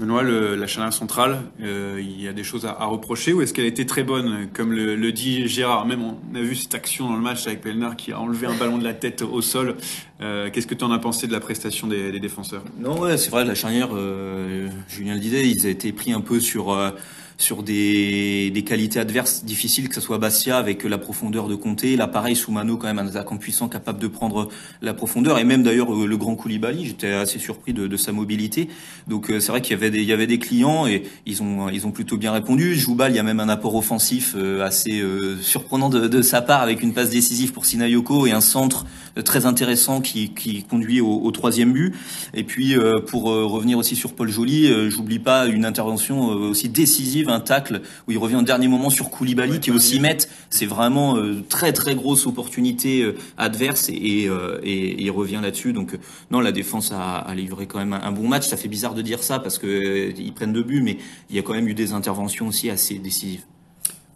Benoît, 0.00 0.22
la 0.22 0.66
charnière 0.66 0.94
centrale, 0.94 1.42
euh, 1.60 2.00
il 2.00 2.22
y 2.22 2.26
a 2.26 2.32
des 2.32 2.42
choses 2.42 2.64
à, 2.64 2.86
reprocher 2.86 3.34
ou 3.34 3.42
est-ce 3.42 3.52
qu'elle 3.52 3.66
était 3.66 3.84
très 3.84 4.02
bonne, 4.02 4.48
comme 4.54 4.72
le, 4.72 5.12
dit 5.12 5.46
Gérard? 5.46 5.84
Même 5.84 6.02
on 6.02 6.34
a 6.34 6.40
vu 6.40 6.56
cette 6.56 6.74
action 6.74 7.10
dans 7.10 7.16
le 7.16 7.20
match 7.20 7.46
avec 7.46 7.60
Pelnard 7.60 7.96
qui 7.96 8.10
a 8.10 8.18
enlevé 8.18 8.46
un 8.46 8.54
ballon 8.54 8.78
de 8.78 8.84
la 8.84 8.94
tête 8.94 9.20
au 9.20 9.42
sol. 9.42 9.76
Euh, 10.22 10.48
qu'est-ce 10.50 10.66
que 10.66 10.74
tu 10.74 10.84
en 10.84 10.90
as 10.90 10.98
pensé 10.98 11.26
de 11.26 11.32
la 11.32 11.40
prestation 11.40 11.86
des, 11.86 12.18
défenseurs? 12.18 12.62
Non, 12.78 12.98
ouais, 12.98 13.18
c'est 13.18 13.30
vrai, 13.30 13.44
la 13.44 13.54
charnière, 13.54 13.90
euh, 13.92 14.68
Julien 14.88 15.12
le 15.12 15.20
disait, 15.20 15.46
ils 15.46 15.66
ont 15.66 15.70
été 15.70 15.92
pris 15.92 16.14
un 16.14 16.22
peu 16.22 16.40
sur 16.40 16.74
sur 17.40 17.62
des, 17.62 18.50
des, 18.50 18.62
qualités 18.62 19.00
adverses 19.00 19.44
difficiles, 19.44 19.88
que 19.88 19.94
ce 19.94 20.00
soit 20.00 20.18
Bastia 20.18 20.58
avec 20.58 20.84
la 20.84 20.98
profondeur 20.98 21.48
de 21.48 21.54
Comté, 21.54 21.96
l'appareil 21.96 22.36
Soumano 22.36 22.76
quand 22.76 22.86
même 22.86 22.98
un 22.98 23.06
attaquant 23.06 23.38
puissant 23.38 23.68
capable 23.68 23.98
de 23.98 24.08
prendre 24.08 24.48
la 24.82 24.92
profondeur, 24.92 25.38
et 25.38 25.44
même 25.44 25.62
d'ailleurs 25.62 25.92
euh, 25.94 26.06
le 26.06 26.16
grand 26.16 26.36
Koulibaly, 26.36 26.86
j'étais 26.86 27.12
assez 27.12 27.38
surpris 27.38 27.72
de, 27.72 27.86
de, 27.86 27.96
sa 27.96 28.12
mobilité. 28.12 28.68
Donc 29.08 29.30
euh, 29.30 29.40
c'est 29.40 29.52
vrai 29.52 29.62
qu'il 29.62 29.72
y 29.72 29.74
avait 29.74 29.90
des 29.90 30.00
il 30.00 30.08
y 30.08 30.12
avait 30.12 30.26
des 30.26 30.38
clients 30.38 30.86
et 30.86 31.04
ils 31.26 31.42
ont 31.42 31.68
ils 31.70 31.86
ont 31.86 31.92
plutôt 31.92 32.18
bien 32.18 32.32
répondu. 32.32 32.74
Joubal, 32.74 33.12
il 33.12 33.16
y 33.16 33.18
a 33.18 33.22
même 33.22 33.40
un 33.40 33.48
apport 33.48 33.74
offensif 33.74 34.34
euh, 34.36 34.62
assez 34.62 35.02
surprenant 35.40 35.88
de, 35.88 36.08
de, 36.08 36.22
sa 36.22 36.42
part 36.42 36.60
avec 36.60 36.82
une 36.82 36.92
passe 36.92 37.10
décisive 37.10 37.52
pour 37.52 37.64
Sinayoko 37.64 38.26
et 38.26 38.32
un 38.32 38.40
centre 38.40 38.84
très 39.24 39.46
intéressant 39.46 40.00
qui, 40.00 40.30
qui 40.30 40.64
conduit 40.64 41.00
au, 41.00 41.20
au, 41.22 41.30
troisième 41.30 41.72
but. 41.72 41.94
Et 42.34 42.44
puis 42.44 42.74
pour 43.06 43.24
revenir 43.24 43.78
aussi 43.78 43.96
sur 43.96 44.14
Paul 44.14 44.28
Joly, 44.28 44.90
j'oublie 44.90 45.18
pas 45.18 45.46
une 45.46 45.64
intervention 45.64 46.28
aussi 46.28 46.68
décisive 46.68 47.28
un 47.28 47.40
tacle 47.40 47.82
où 48.06 48.12
il 48.12 48.18
revient 48.18 48.36
au 48.36 48.42
dernier 48.42 48.68
moment 48.68 48.90
sur 48.90 49.10
Koulibaly 49.10 49.60
qui 49.60 49.70
est 49.70 49.72
aussi 49.72 50.00
met. 50.00 50.18
C'est 50.48 50.66
vraiment 50.66 51.16
euh, 51.16 51.42
très 51.48 51.72
très 51.72 51.94
grosse 51.94 52.26
opportunité 52.26 53.02
euh, 53.02 53.16
adverse 53.36 53.88
et, 53.88 54.28
euh, 54.28 54.60
et, 54.62 55.02
il 55.02 55.10
revient 55.10 55.40
là-dessus. 55.42 55.72
Donc 55.72 55.98
non, 56.30 56.40
la 56.40 56.52
défense 56.52 56.92
a, 56.92 57.18
a, 57.18 57.34
livré 57.34 57.66
quand 57.66 57.78
même 57.78 57.92
un, 57.92 58.12
bon 58.12 58.28
match. 58.28 58.46
Ça 58.46 58.56
fait 58.56 58.68
bizarre 58.68 58.94
de 58.94 59.02
dire 59.02 59.22
ça 59.22 59.38
parce 59.38 59.58
que 59.58 60.12
ils 60.16 60.32
prennent 60.32 60.52
deux 60.52 60.62
buts, 60.62 60.82
mais 60.82 60.98
il 61.28 61.36
y 61.36 61.38
a 61.38 61.42
quand 61.42 61.54
même 61.54 61.68
eu 61.68 61.74
des 61.74 61.92
interventions 61.92 62.48
aussi 62.48 62.70
assez 62.70 62.98
décisives. 62.98 63.42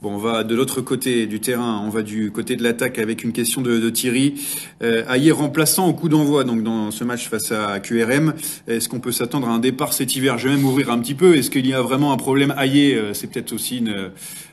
Bon, 0.05 0.17
on 0.17 0.19
va 0.19 0.45
de 0.45 0.55
l'autre 0.55 0.83
côté 0.83 1.27
du 1.27 1.41
terrain, 1.41 1.81
on 1.83 1.89
va 1.89 2.03
du 2.03 2.31
côté 2.31 2.57
de 2.57 2.63
l'attaque 2.63 2.99
avec 2.99 3.25
une 3.25 3.33
question 3.33 3.63
de, 3.63 3.79
de 3.79 3.89
Thierry. 3.89 4.35
Euh, 4.83 5.03
Ayer 5.09 5.33
remplaçant 5.33 5.89
au 5.89 5.95
coup 5.95 6.11
d'envoi 6.11 6.45
donc 6.45 6.63
dans 6.63 6.91
ce 6.91 7.05
match 7.05 7.27
face 7.31 7.53
à 7.53 7.81
QRM. 7.81 8.35
Est-ce 8.69 8.91
qu'on 8.91 9.01
peut 9.01 9.13
s'attendre 9.13 9.49
à 9.49 9.53
un 9.53 9.61
départ 9.61 9.95
cet 9.95 10.15
hiver? 10.15 10.37
Je 10.37 10.51
vais 10.51 10.57
même 10.57 10.65
ouvrir 10.67 10.91
un 10.91 10.99
petit 10.99 11.15
peu. 11.15 11.39
Est-ce 11.39 11.51
qu'il 11.51 11.67
y 11.67 11.73
a 11.73 11.81
vraiment 11.81 12.13
un 12.13 12.19
problème 12.19 12.55
Ayer 12.59 12.97
euh, 12.97 13.15
C'est 13.15 13.29
peut-être 13.29 13.55
aussi 13.55 13.79
une, 13.79 14.11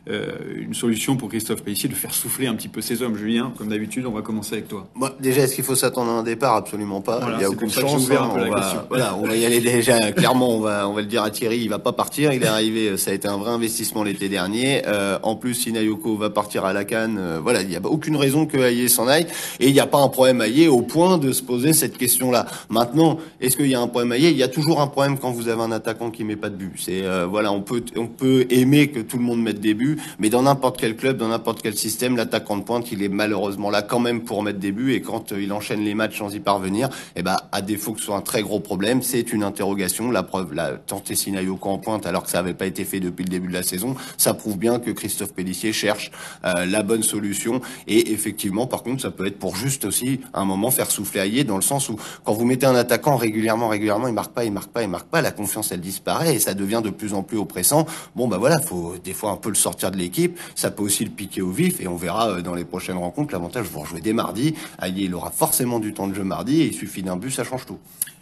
euh, 0.09 0.31
une 0.55 0.73
solution 0.73 1.15
pour 1.15 1.29
Christophe 1.29 1.61
Pellissier 1.61 1.87
de 1.87 1.93
faire 1.93 2.13
souffler 2.13 2.47
un 2.47 2.55
petit 2.55 2.67
peu 2.67 2.81
ses 2.81 3.03
hommes. 3.03 3.15
Julien, 3.15 3.53
comme 3.55 3.69
d'habitude, 3.69 4.07
on 4.07 4.11
va 4.11 4.21
commencer 4.21 4.53
avec 4.53 4.67
toi. 4.67 4.87
Déjà, 5.19 5.43
est-ce 5.43 5.53
qu'il 5.53 5.63
faut 5.63 5.75
s'attendre 5.75 6.09
à 6.09 6.13
un 6.15 6.23
départ? 6.23 6.55
Absolument 6.55 7.01
pas. 7.01 7.19
il 7.35 7.41
y 7.41 7.45
a 7.45 7.49
aucune 7.49 7.69
chance. 7.69 8.09
Hein. 8.09 8.31
on, 8.33 8.49
va, 8.49 8.87
voilà, 8.89 9.15
on 9.15 9.27
va 9.27 9.35
y 9.35 9.45
aller 9.45 9.59
déjà. 9.59 10.11
Clairement, 10.11 10.57
on 10.57 10.59
va, 10.59 10.89
on 10.89 10.93
va 10.93 11.01
le 11.01 11.07
dire 11.07 11.21
à 11.21 11.29
Thierry, 11.29 11.59
il 11.59 11.69
va 11.69 11.77
pas 11.77 11.91
partir. 11.91 12.33
Il 12.33 12.41
est 12.41 12.47
arrivé, 12.47 12.97
ça 12.97 13.11
a 13.11 13.13
été 13.13 13.27
un 13.27 13.37
vrai 13.37 13.51
investissement 13.51 14.03
l'été 14.03 14.27
dernier. 14.27 14.81
Euh, 14.87 15.19
en 15.21 15.35
plus, 15.41 15.55
Sinayoko 15.55 16.15
va 16.15 16.29
partir 16.29 16.63
à 16.63 16.71
la 16.71 16.85
Cannes. 16.85 17.17
Euh, 17.19 17.39
voilà, 17.43 17.61
il 17.61 17.67
n'y 17.67 17.75
a 17.75 17.81
aucune 17.83 18.15
raison 18.15 18.45
que 18.45 18.57
Aïe 18.57 18.87
s'en 18.87 19.07
aille. 19.07 19.27
Et 19.59 19.67
il 19.67 19.73
n'y 19.73 19.79
a 19.81 19.87
pas 19.87 19.97
un 19.97 20.07
problème 20.07 20.39
Aïe 20.39 20.67
au 20.69 20.81
point 20.81 21.17
de 21.17 21.33
se 21.33 21.43
poser 21.43 21.73
cette 21.73 21.97
question-là. 21.97 22.45
Maintenant, 22.69 23.17
est-ce 23.41 23.57
qu'il 23.57 23.67
y 23.67 23.75
a 23.75 23.81
un 23.81 23.87
problème 23.87 24.13
Aïe 24.13 24.25
Il 24.25 24.37
y 24.37 24.43
a 24.43 24.47
toujours 24.47 24.79
un 24.79 24.87
problème 24.87 25.17
quand 25.17 25.31
vous 25.31 25.49
avez 25.49 25.61
un 25.61 25.71
attaquant 25.71 26.11
qui 26.11 26.23
met 26.23 26.37
pas 26.37 26.49
de 26.49 26.55
but. 26.55 26.73
C'est 26.77 27.01
euh, 27.03 27.25
voilà, 27.29 27.51
on 27.51 27.61
peut, 27.61 27.83
on 27.97 28.07
peut 28.07 28.45
aimer 28.49 28.87
que 28.87 28.99
tout 28.99 29.17
le 29.17 29.23
monde 29.23 29.41
mette 29.41 29.59
des 29.59 29.73
buts, 29.73 29.99
mais 30.19 30.29
dans 30.29 30.43
n'importe 30.43 30.79
quel 30.79 30.95
club, 30.95 31.17
dans 31.17 31.27
n'importe 31.27 31.61
quel 31.61 31.75
système, 31.75 32.15
l'attaquant 32.15 32.57
de 32.57 32.63
pointe, 32.63 32.91
il 32.91 33.03
est 33.03 33.09
malheureusement 33.09 33.69
là 33.69 33.81
quand 33.81 33.99
même 33.99 34.21
pour 34.21 34.43
mettre 34.43 34.59
des 34.59 34.71
buts. 34.71 34.93
Et 34.93 35.01
quand 35.01 35.31
euh, 35.31 35.41
il 35.41 35.51
enchaîne 35.51 35.83
les 35.83 35.95
matchs 35.95 36.19
sans 36.19 36.33
y 36.33 36.39
parvenir, 36.39 36.89
eh 37.15 37.23
ben, 37.23 37.37
à 37.51 37.61
défaut 37.61 37.93
que 37.93 37.99
ce 37.99 38.05
soit 38.05 38.15
un 38.15 38.21
très 38.21 38.43
gros 38.43 38.59
problème, 38.59 39.01
c'est 39.01 39.33
une 39.33 39.43
interrogation. 39.43 40.11
La 40.11 40.23
preuve, 40.23 40.53
la 40.53 40.73
tenter 40.73 41.15
Sinayoko 41.15 41.69
en 41.69 41.79
pointe 41.79 42.05
alors 42.05 42.23
que 42.23 42.29
ça 42.29 42.37
n'avait 42.37 42.53
pas 42.53 42.67
été 42.67 42.85
fait 42.85 42.99
depuis 42.99 43.23
le 43.23 43.29
début 43.29 43.47
de 43.47 43.53
la 43.53 43.63
saison, 43.63 43.95
ça 44.17 44.33
prouve 44.33 44.57
bien 44.57 44.79
que 44.79 44.91
Christophe 44.91 45.30
Pellissier 45.31 45.73
cherche 45.73 46.11
euh, 46.45 46.65
la 46.65 46.83
bonne 46.83 47.03
solution. 47.03 47.61
Et 47.87 48.11
effectivement, 48.11 48.67
par 48.67 48.83
contre, 48.83 49.01
ça 49.01 49.11
peut 49.11 49.25
être 49.25 49.39
pour 49.39 49.55
juste 49.55 49.85
aussi 49.85 50.19
un 50.33 50.45
moment 50.45 50.71
faire 50.71 50.91
souffler 50.91 51.19
Aïe 51.21 51.45
dans 51.45 51.55
le 51.55 51.61
sens 51.61 51.89
où 51.89 51.97
quand 52.23 52.33
vous 52.33 52.45
mettez 52.45 52.65
un 52.65 52.75
attaquant 52.75 53.15
régulièrement, 53.15 53.67
régulièrement, 53.67 54.07
il 54.07 54.13
marque 54.13 54.33
pas, 54.33 54.45
il 54.45 54.51
marque 54.51 54.71
pas, 54.71 54.83
il 54.83 54.89
marque 54.89 55.07
pas, 55.07 55.21
la 55.21 55.31
confiance 55.31 55.71
elle 55.71 55.81
disparaît 55.81 56.35
et 56.35 56.39
ça 56.39 56.53
devient 56.53 56.81
de 56.83 56.89
plus 56.89 57.13
en 57.13 57.23
plus 57.23 57.37
oppressant. 57.37 57.85
Bon 58.15 58.27
bah 58.27 58.37
voilà, 58.37 58.59
faut 58.59 58.95
des 59.03 59.13
fois 59.13 59.31
un 59.31 59.37
peu 59.37 59.49
le 59.49 59.55
sortir 59.55 59.91
de 59.91 59.97
l'équipe. 59.97 60.39
Ça 60.55 60.71
peut 60.71 60.83
aussi 60.83 61.03
le 61.03 61.11
piquer 61.11 61.41
au 61.41 61.51
vif 61.51 61.81
et 61.81 61.87
on 61.87 61.95
verra 61.95 62.29
euh, 62.29 62.41
dans 62.41 62.55
les 62.55 62.65
prochaines 62.65 62.97
rencontres. 62.97 63.33
L'avantage, 63.33 63.67
vous 63.67 63.79
rejouez 63.79 64.01
dès 64.01 64.13
mardi. 64.13 64.55
Aïe, 64.77 65.05
il 65.05 65.15
aura 65.15 65.31
forcément 65.31 65.79
du 65.79 65.93
temps 65.93 66.07
de 66.07 66.13
jeu 66.13 66.23
mardi 66.23 66.61
et 66.61 66.67
il 66.67 66.73
suffit 66.73 67.03
d'un 67.03 67.17
but, 67.17 67.31
ça 67.31 67.43
change 67.43 67.65
tout. 67.65 67.79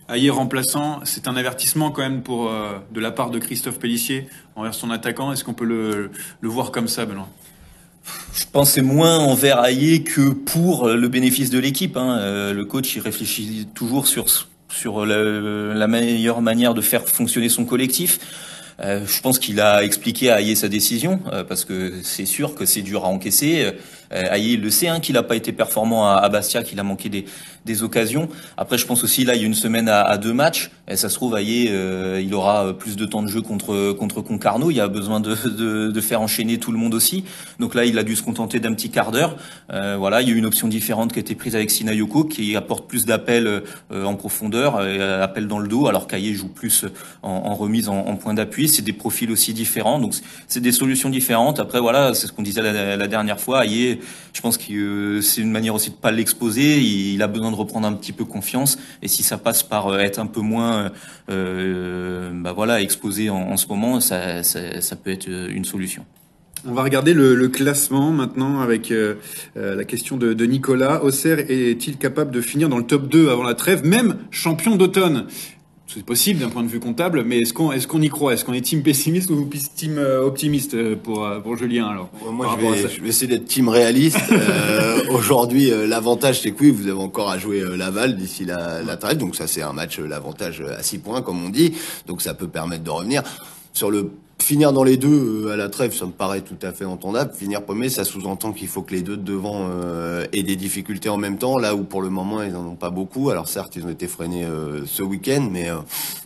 Aïe 0.10 0.32
remplaçant, 0.32 1.02
c'est 1.04 1.28
un 1.28 1.36
avertissement 1.36 1.92
quand 1.92 2.02
même 2.02 2.24
pour 2.24 2.50
euh, 2.50 2.80
de 2.92 3.00
la 3.00 3.12
part 3.12 3.30
de 3.30 3.38
Christophe 3.38 3.78
Pellissier 3.78 4.28
envers 4.56 4.74
son 4.74 4.90
attaquant. 4.90 5.32
Est-ce 5.32 5.44
qu'on 5.44 5.54
peut 5.54 5.66
le, 5.66 6.10
voir 6.42 6.72
comme 6.72 6.88
ça, 6.88 7.06
Benoît? 7.06 7.30
Je 8.34 8.46
pense 8.52 8.80
moins 8.80 9.20
envers 9.20 9.60
Aïe 9.60 10.04
que 10.04 10.30
pour 10.32 10.88
le 10.88 11.08
bénéfice 11.10 11.52
de 11.52 11.60
l'équipe. 11.60 11.96
Hein. 11.96 12.18
Euh, 12.18 12.54
le 12.54 12.66
coach 12.66 12.96
il 12.96 13.02
réfléchit 13.02 13.68
toujours 13.76 14.08
sur 14.08 15.06
la 15.06 15.88
meilleure 15.88 16.42
manière 16.42 16.74
de 16.74 16.82
faire 16.82 17.08
fonctionner 17.08 17.50
son 17.50 17.66
collectif. 17.66 18.20
Euh, 18.80 19.06
je 19.06 19.22
pense 19.22 19.38
qu'il 19.38 19.60
a 19.60 19.84
expliqué 19.84 20.32
à 20.32 20.36
Aïe 20.36 20.56
sa 20.56 20.70
décision, 20.70 21.20
parce 21.48 21.66
que 21.66 21.96
c'est 22.02 22.26
sûr 22.26 22.56
que 22.56 22.66
c'est 22.66 22.82
dur 22.82 23.06
à 23.06 23.10
encaisser. 23.10 23.74
Euh, 24.14 24.26
Aïe 24.30 24.58
le 24.58 24.70
sait, 24.70 24.88
hein, 24.88 25.00
qu'il 25.00 25.16
n'a 25.16 25.24
pas 25.24 25.36
été 25.36 25.52
performant 25.52 26.10
à, 26.10 26.28
Bastia, 26.30 26.64
qu'il 26.64 26.80
a 26.80 26.84
manqué 26.84 27.10
des, 27.10 27.26
des 27.66 27.84
occasions. 27.84 28.30
Après, 28.58 28.78
je 28.78 28.86
pense 28.86 29.04
aussi 29.04 29.26
là, 29.26 29.36
il 29.36 29.42
y 29.42 29.44
a 29.44 29.48
une 29.48 29.54
semaine 29.54 29.90
à, 29.90 30.18
deux 30.18 30.34
matchs. 30.34 30.72
Et 30.88 30.96
ça 30.96 31.10
se 31.10 31.16
trouve, 31.16 31.36
Aïe, 31.36 31.68
euh, 31.70 32.22
il 32.24 32.34
aura 32.34 32.74
plus 32.78 32.96
de 32.96 33.06
temps 33.06 33.22
de 33.22 33.28
jeu 33.28 33.42
contre 33.42 33.94
contre 33.94 34.22
Concarneau. 34.22 34.72
Il 34.72 34.78
y 34.78 34.82
a 34.82 34.88
besoin 34.88 35.20
de, 35.20 35.36
de, 35.36 35.92
de, 35.92 36.02
faire 36.02 36.22
enchaîner 36.22 36.58
tout 36.58 36.72
le 36.72 36.78
monde 36.78 36.96
aussi. 36.96 37.24
Donc 37.60 37.76
là, 37.76 37.86
il 37.86 37.98
a 38.00 38.04
dû 38.04 38.16
se 38.16 38.24
contenter 38.24 38.60
d'un 38.60 38.74
petit 38.74 38.90
quart 38.90 39.12
d'heure. 39.12 39.36
Euh, 39.72 39.98
voilà, 39.98 40.22
il 40.22 40.30
y 40.30 40.32
a 40.32 40.36
une 40.36 40.46
option 40.46 40.68
différente 40.68 41.14
qui 41.14 41.20
a 41.20 41.22
été 41.22 41.36
prise 41.36 41.56
avec 41.56 41.70
Sinayoko, 41.70 42.24
qui 42.24 42.56
apporte 42.56 42.88
plus 42.88 43.06
d'appels 43.06 43.64
en 43.92 44.16
profondeur, 44.16 44.86
et 44.86 45.02
appels 45.02 45.48
dans 45.48 45.60
le 45.60 45.68
dos, 45.68 45.88
alors 45.88 46.08
qu'Aïe 46.08 46.34
joue 46.34 46.48
plus 46.48 46.86
en, 47.22 47.30
en 47.30 47.56
remise 47.56 47.90
en, 47.90 47.98
en 47.98 48.16
point 48.16 48.34
d'appui. 48.34 48.68
C'est 48.68 48.82
des 48.82 48.94
profils 48.94 49.32
aussi 49.32 49.54
différents. 49.54 50.00
Donc 50.00 50.16
c'est 50.48 50.60
des 50.60 50.72
solutions 50.72 51.10
différentes. 51.10 51.60
Après, 51.60 51.80
voilà, 51.80 52.14
c'est 52.14 52.28
ce 52.28 52.34
qu'on 52.34 52.44
disait 52.44 52.62
la, 52.62 53.08
dernière 53.08 53.40
fois. 53.40 53.60
Aïe, 53.60 54.00
je 54.34 54.42
pense 54.42 54.58
que 54.58 55.22
c'est 55.22 55.42
une 55.42 55.52
manière 55.52 55.76
aussi 55.76 55.90
de 55.90 55.96
pas 55.96 56.12
l'exposer. 56.12 56.80
Il, 56.80 57.22
a 57.22 57.28
besoin 57.28 57.49
de 57.52 57.56
reprendre 57.56 57.88
un 57.88 57.94
petit 57.94 58.12
peu 58.12 58.26
confiance. 58.26 58.78
Et 59.02 59.08
si 59.08 59.24
ça 59.24 59.38
passe 59.38 59.64
par 59.64 59.88
euh, 59.88 60.00
être 60.00 60.20
un 60.20 60.28
peu 60.28 60.42
moins, 60.42 60.92
euh, 61.30 62.32
bah 62.34 62.54
voilà, 62.54 62.82
exposé 62.82 63.30
en, 63.30 63.58
ce 63.58 63.68
moment, 63.68 64.00
ça, 64.00 64.44
ça, 64.44 64.96
peut 64.96 65.12
être 65.12 65.28
euh, 65.28 65.50
une 65.52 65.66
solution. 65.66 66.06
On 66.66 66.74
va 66.74 66.84
regarder 66.84 67.14
le, 67.14 67.48
classement 67.48 68.12
maintenant 68.12 68.60
avec 68.60 68.94
la 69.56 69.84
question 69.86 70.18
de, 70.18 70.34
de 70.34 70.46
Nicolas. 70.46 71.02
Auxerre 71.06 71.40
est-il 71.40 71.98
capable 71.98 72.32
de 72.32 72.42
finir 72.42 72.68
dans 72.68 72.78
le 72.78 72.86
top 72.86 73.08
2 73.08 73.30
avant 73.30 73.44
la 73.44 73.54
trêve, 73.54 73.86
même 73.86 74.18
champion 74.30 74.76
d'automne? 74.76 75.28
C'est 75.92 76.06
possible 76.06 76.40
d'un 76.42 76.50
point 76.50 76.62
de 76.62 76.68
vue 76.68 76.80
comptable, 76.80 77.24
mais 77.24 77.40
est-ce 77.40 77.52
qu'on 77.52 77.72
est 77.72 77.86
qu'on 77.88 78.02
y 78.02 78.10
croit? 78.10 78.34
Est-ce 78.34 78.46
qu'on 78.46 78.54
est 78.54 78.62
team 78.62 78.84
pessimiste 78.84 79.32
ou 79.32 79.50
team 79.76 79.98
euh, 79.98 80.22
optimiste 80.22 80.76
euh, 80.76 80.96
pour 80.96 81.26
euh, 81.26 81.40
pour 81.40 81.58
Julien 81.58 81.88
alors? 81.88 82.10
Moi, 82.32 82.56
je 82.56 82.66
vais, 82.66 82.90
je 82.90 83.02
vais, 83.02 83.10
essayer 83.10 83.28
d'être 83.28 83.46
team 83.46 83.70
réaliste. 83.70 84.20
Aujourd'hui, 85.10 85.72
l'avantage 85.88 86.42
c'est 86.42 86.52
que 86.52 86.64
oui, 86.64 86.70
vous 86.70 86.88
avez 86.88 87.00
encore 87.00 87.32
à 87.32 87.40
jouer 87.40 87.64
Laval 87.76 88.18
d'ici 88.18 88.46
la, 88.46 88.84
la 88.84 88.98
trêve, 88.98 89.18
donc 89.18 89.36
ça 89.36 89.48
c'est 89.48 89.64
un 89.64 89.74
match 89.74 89.98
l'avantage 90.00 90.62
à 90.62 90.84
6 90.84 91.00
points 91.00 91.22
comme 91.24 91.44
on 91.44 91.50
dit, 91.50 91.74
donc 92.06 92.22
ça 92.22 92.36
peut 92.36 92.48
permettre 92.48 92.84
de 92.84 92.90
revenir. 92.92 93.24
Sur 93.74 93.90
le 93.90 94.12
Finir 94.42 94.74
dans 94.74 94.84
les 94.84 94.98
deux 94.98 95.46
euh, 95.46 95.52
à 95.52 95.58
la 95.58 95.70
trêve, 95.70 95.94
ça 95.94 96.06
me 96.06 96.12
paraît 96.12 96.42
tout 96.42 96.58
à 96.64 96.72
fait 96.72 96.86
entendable. 96.86 97.32
Finir 97.34 97.62
premier, 97.64 97.90
ça 97.90 98.04
sous-entend 98.04 98.52
qu'il 98.52 98.68
faut 98.68 98.82
que 98.82 98.96
les 98.96 99.02
deux 99.02 99.18
de 99.18 99.22
devant 99.22 99.68
euh, 99.70 100.26
aient 100.34 100.44
des 100.44 100.56
difficultés 100.56 101.10
en 101.10 101.18
même 101.18 101.38
temps, 101.38 101.60
là 101.60 101.76
où 101.76 101.84
pour 101.84 102.02
le 102.02 102.10
moment 102.10 102.42
ils 102.42 102.56
en 102.56 102.66
ont 102.66 102.76
pas 102.76 102.90
beaucoup. 102.90 103.30
Alors 103.30 103.48
certes, 103.48 103.76
ils 103.76 103.86
ont 103.86 103.90
été 103.90 104.08
freinés 104.08 104.46
euh, 104.46 104.86
ce 104.86 105.04
week-end, 105.04 105.48
mais 105.52 105.68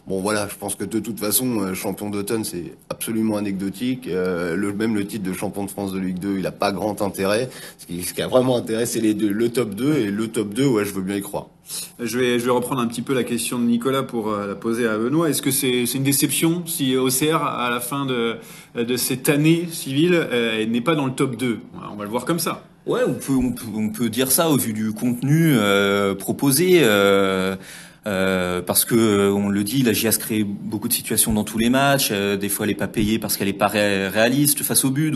bon 0.08 0.22
voilà, 0.22 0.48
je 0.48 0.56
pense 0.56 0.76
que 0.76 0.86
de 0.86 1.00
toute 1.00 1.20
façon, 1.20 1.74
champion 1.74 2.10
d'automne, 2.10 2.46
c'est 2.46 2.76
absolument 2.90 3.36
anecdotique. 3.36 4.06
le, 4.06 4.74
même 4.74 4.96
le 4.96 5.06
titre 5.06 5.26
de 5.26 5.34
champion 5.34 5.66
de 5.66 5.70
France 5.70 5.92
de 5.92 6.00
Ligue 6.00 6.20
2, 6.20 6.38
il 6.40 6.48
a 6.48 6.52
pas 6.52 6.72
grand 6.72 7.02
intérêt. 7.02 7.50
Ce 7.78 7.86
qui, 7.86 8.04
ce 8.04 8.14
qui 8.14 8.22
a 8.22 8.28
vraiment 8.28 8.56
intérêt, 8.56 8.86
c'est 8.86 9.02
les 9.02 9.16
deux, 9.16 9.32
le 9.32 9.50
top 9.50 9.76
2 9.76 9.98
et 9.98 10.12
le 10.12 10.28
top 10.30 10.54
2, 10.54 10.66
ouais, 10.66 10.86
je 10.86 10.94
veux 10.94 11.02
bien 11.02 11.18
y 11.18 11.22
croire. 11.22 11.48
Je 12.00 12.20
vais, 12.20 12.50
reprendre 12.50 12.82
un 12.82 12.88
petit 12.88 13.02
peu 13.02 13.14
la 13.14 13.24
question 13.24 13.58
de 13.58 13.64
Nicolas 13.64 14.04
pour 14.04 14.30
euh, 14.30 14.48
la 14.48 14.56
poser 14.56 14.88
à 14.88 14.98
Benoît. 14.98 15.30
Est-ce 15.30 15.42
que 15.42 15.52
c'est 15.52 15.84
une 15.84 16.04
déception 16.04 16.64
si 16.66 16.96
OCR, 16.96 17.42
à 17.42 17.70
la 17.70 17.80
fin 17.80 18.06
de, 18.06 18.38
cette 18.98 19.30
année 19.30 19.68
civile, 19.72 20.14
euh, 20.14 20.66
n'est 20.66 20.82
pas 20.82 20.96
dans 20.96 21.06
le 21.06 21.14
top 21.14 21.38
2 21.38 21.60
On 21.92 21.96
va 21.96 22.04
le 22.04 22.10
voir 22.10 22.26
comme 22.26 22.40
ça. 22.40 22.64
Ouais, 22.86 23.00
on 23.08 23.90
peut, 23.90 24.10
dire 24.10 24.30
ça 24.32 24.50
au 24.50 24.58
vu 24.58 24.74
du 24.74 24.92
contenu 24.92 25.54
euh, 25.56 26.16
proposé. 26.16 26.82
Euh, 28.06 28.62
parce 28.62 28.84
que 28.84 29.32
on 29.32 29.48
le 29.48 29.64
dit, 29.64 29.82
la 29.82 29.94
GIAS 29.94 30.18
crée 30.20 30.44
beaucoup 30.44 30.90
de 30.90 30.94
situations 30.94 31.32
dans 31.32 31.46
tous 31.46 31.58
les 31.58 31.70
matchs. 31.70 32.12
des 32.12 32.50
fois, 32.50 32.66
elle 32.66 32.72
est 32.72 32.76
pas 32.76 32.90
payée 32.90 33.20
parce 33.20 33.38
qu'elle 33.38 33.48
est 33.48 33.54
pas 33.54 33.68
réaliste 33.68 34.64
face 34.64 34.84
au 34.84 34.90
but. 34.90 35.16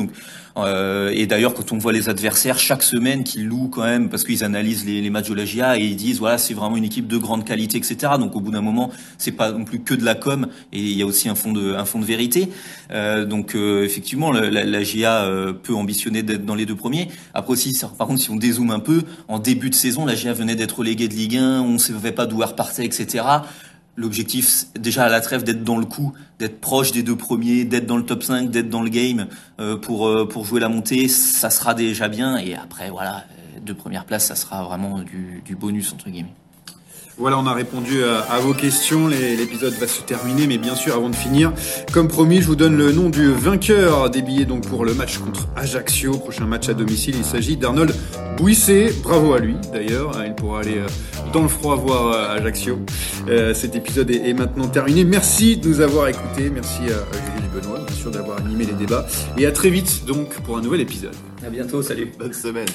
Euh, 0.58 1.12
et 1.14 1.28
d'ailleurs, 1.28 1.54
quand 1.54 1.72
on 1.72 1.78
voit 1.78 1.94
les 1.94 2.10
adversaires 2.10 2.58
chaque 2.58 2.84
semaine 2.84 3.24
qu'ils 3.24 3.46
louent 3.46 3.70
quand 3.70 3.84
même, 3.84 4.10
parce 4.10 4.24
qu'ils 4.24 4.44
analysent 4.44 4.86
les, 4.86 5.10
matchs 5.10 5.30
de 5.30 5.36
la 5.36 5.46
GIA 5.46 5.78
et 5.78 5.84
ils 5.84 5.96
disent 5.96 6.20
voilà, 6.20 6.38
c'est 6.38 6.54
vraiment 6.54 6.78
une 6.78 6.84
équipe 6.84 7.08
de 7.08 7.18
grande 7.18 7.46
qualité, 7.46 7.78
etc. 7.78 8.14
Donc, 8.20 8.36
au 8.36 8.42
bout 8.42 8.52
d'un 8.52 8.62
moment, 8.62 8.92
c'est 9.18 9.32
pas 9.32 9.52
non 9.52 9.66
plus 9.66 9.80
que 9.80 9.94
de 9.94 10.04
la 10.04 10.16
com 10.16 10.48
et 10.74 10.80
il 10.80 10.98
y 10.98 11.02
a 11.02 11.06
aussi 11.06 11.30
un 11.30 11.36
fond 11.36 11.52
de 11.52 11.74
un 11.74 11.86
fond 11.86 12.00
de 12.00 12.06
vérité. 12.06 12.50
Euh, 12.92 13.26
donc, 13.26 13.56
effectivement, 13.56 14.32
la, 14.32 14.50
la, 14.50 14.64
la 14.64 14.84
GIA 14.84 15.28
peut 15.64 15.76
ambitionner 15.76 16.24
d'être 16.24 16.46
dans 16.46 16.56
les 16.56 16.66
deux 16.66 16.76
premiers. 16.76 17.10
Après 17.34 17.54
aussi, 17.54 17.78
par 17.98 18.08
contre, 18.08 18.22
si 18.22 18.30
on 18.30 18.36
dézoome 18.36 18.72
un 18.72 18.80
peu, 18.80 19.04
en 19.28 19.40
début 19.40 19.70
de 19.70 19.76
saison, 19.76 20.06
la 20.06 20.16
GIA 20.16 20.34
venait 20.34 20.56
d'être 20.56 20.80
reléguée 20.80 21.08
de 21.08 21.14
Ligue 21.14 21.38
1, 21.38 21.62
on 21.62 21.74
ne 21.74 21.78
savait 21.78 22.12
pas 22.12 22.26
d'où 22.26 22.42
elle 22.42 22.50
repartait 22.50 22.86
etc. 22.86 23.24
L'objectif, 23.98 24.66
déjà 24.80 25.06
à 25.06 25.10
la 25.10 25.22
trêve, 25.22 25.44
d'être 25.44 25.64
dans 25.64 25.78
le 25.78 25.86
coup, 25.86 26.14
d'être 26.38 26.62
proche 26.62 26.92
des 26.92 27.02
deux 27.02 27.16
premiers, 27.16 27.66
d'être 27.66 27.88
dans 27.88 27.98
le 27.98 28.06
top 28.06 28.22
5, 28.22 28.52
d'être 28.52 28.70
dans 28.70 28.84
le 28.84 28.90
game 28.90 29.26
euh, 29.60 29.76
pour, 29.76 30.08
euh, 30.08 30.28
pour 30.28 30.46
jouer 30.46 30.60
la 30.60 30.70
montée, 30.70 31.08
ça 31.08 31.50
sera 31.50 31.74
déjà 31.74 32.08
bien. 32.08 32.38
Et 32.38 32.54
après, 32.54 32.92
voilà, 32.92 33.26
euh, 33.56 33.60
deux 33.60 33.74
premières 33.74 34.06
places, 34.06 34.28
ça 34.28 34.36
sera 34.36 34.64
vraiment 34.64 35.02
du, 35.02 35.42
du 35.44 35.56
bonus, 35.56 35.92
entre 35.94 36.12
guillemets. 36.12 36.36
Voilà, 37.20 37.40
on 37.40 37.48
a 37.48 37.54
répondu 37.54 38.04
à, 38.04 38.40
vos 38.40 38.54
questions. 38.54 39.08
L'épisode 39.08 39.74
va 39.74 39.88
se 39.88 40.02
terminer, 40.02 40.46
mais 40.46 40.60
bien 40.60 40.76
sûr, 40.76 40.96
avant 40.96 41.10
de 41.10 41.16
finir, 41.16 41.52
comme 41.92 42.08
promis, 42.08 42.42
je 42.42 42.48
vous 42.48 42.56
donne 42.56 42.78
le 42.78 42.92
nom 42.92 43.10
du 43.10 43.32
vainqueur 43.32 44.12
des 44.12 44.22
billets 44.22 44.46
donc 44.46 44.68
pour 44.68 44.86
le 44.86 44.94
match 44.94 45.18
contre 45.18 45.48
Ajaccio, 45.56 46.12
prochain 46.20 46.46
match 46.46 46.70
à 46.70 46.76
domicile. 46.76 47.16
Il 47.18 47.26
s'agit 47.26 47.58
d'Arnold 47.58 47.96
Bouissé. 48.38 48.94
Bravo 49.02 49.34
à 49.34 49.40
lui, 49.40 49.56
d'ailleurs. 49.74 50.12
Il 50.28 50.36
pourra 50.36 50.60
aller 50.60 50.78
euh, 50.78 50.88
dans 51.34 51.42
le 51.42 51.48
froid 51.48 51.76
voir 51.76 52.14
euh, 52.14 52.38
Ajaccio. 52.38 52.78
Euh, 53.28 53.56
cet 53.56 53.76
épisode 53.76 54.12
est, 54.12 54.34
maintenant 54.34 54.68
terminé. 54.68 55.04
Merci 55.04 55.58
de 55.58 55.68
nous 55.68 55.82
avoir 55.82 56.08
écoutés. 56.10 56.52
Merci 56.52 56.82
à 56.84 57.34
Julie 57.36 57.48
Benoît, 57.52 57.80
bien 57.80 57.96
sûr, 57.96 58.12
d'avoir 58.12 58.38
animé 58.38 58.66
les 58.66 58.74
débats. 58.74 59.08
Et 59.40 59.48
à 59.48 59.52
très 59.52 59.72
vite, 59.72 60.06
donc, 60.06 60.36
pour 60.42 60.58
un 60.58 60.62
nouvel 60.62 60.82
épisode. 60.82 61.16
À 61.44 61.50
bientôt. 61.50 61.82
Salut. 61.82 62.12
Bonne 62.20 62.34
semaine. 62.34 62.68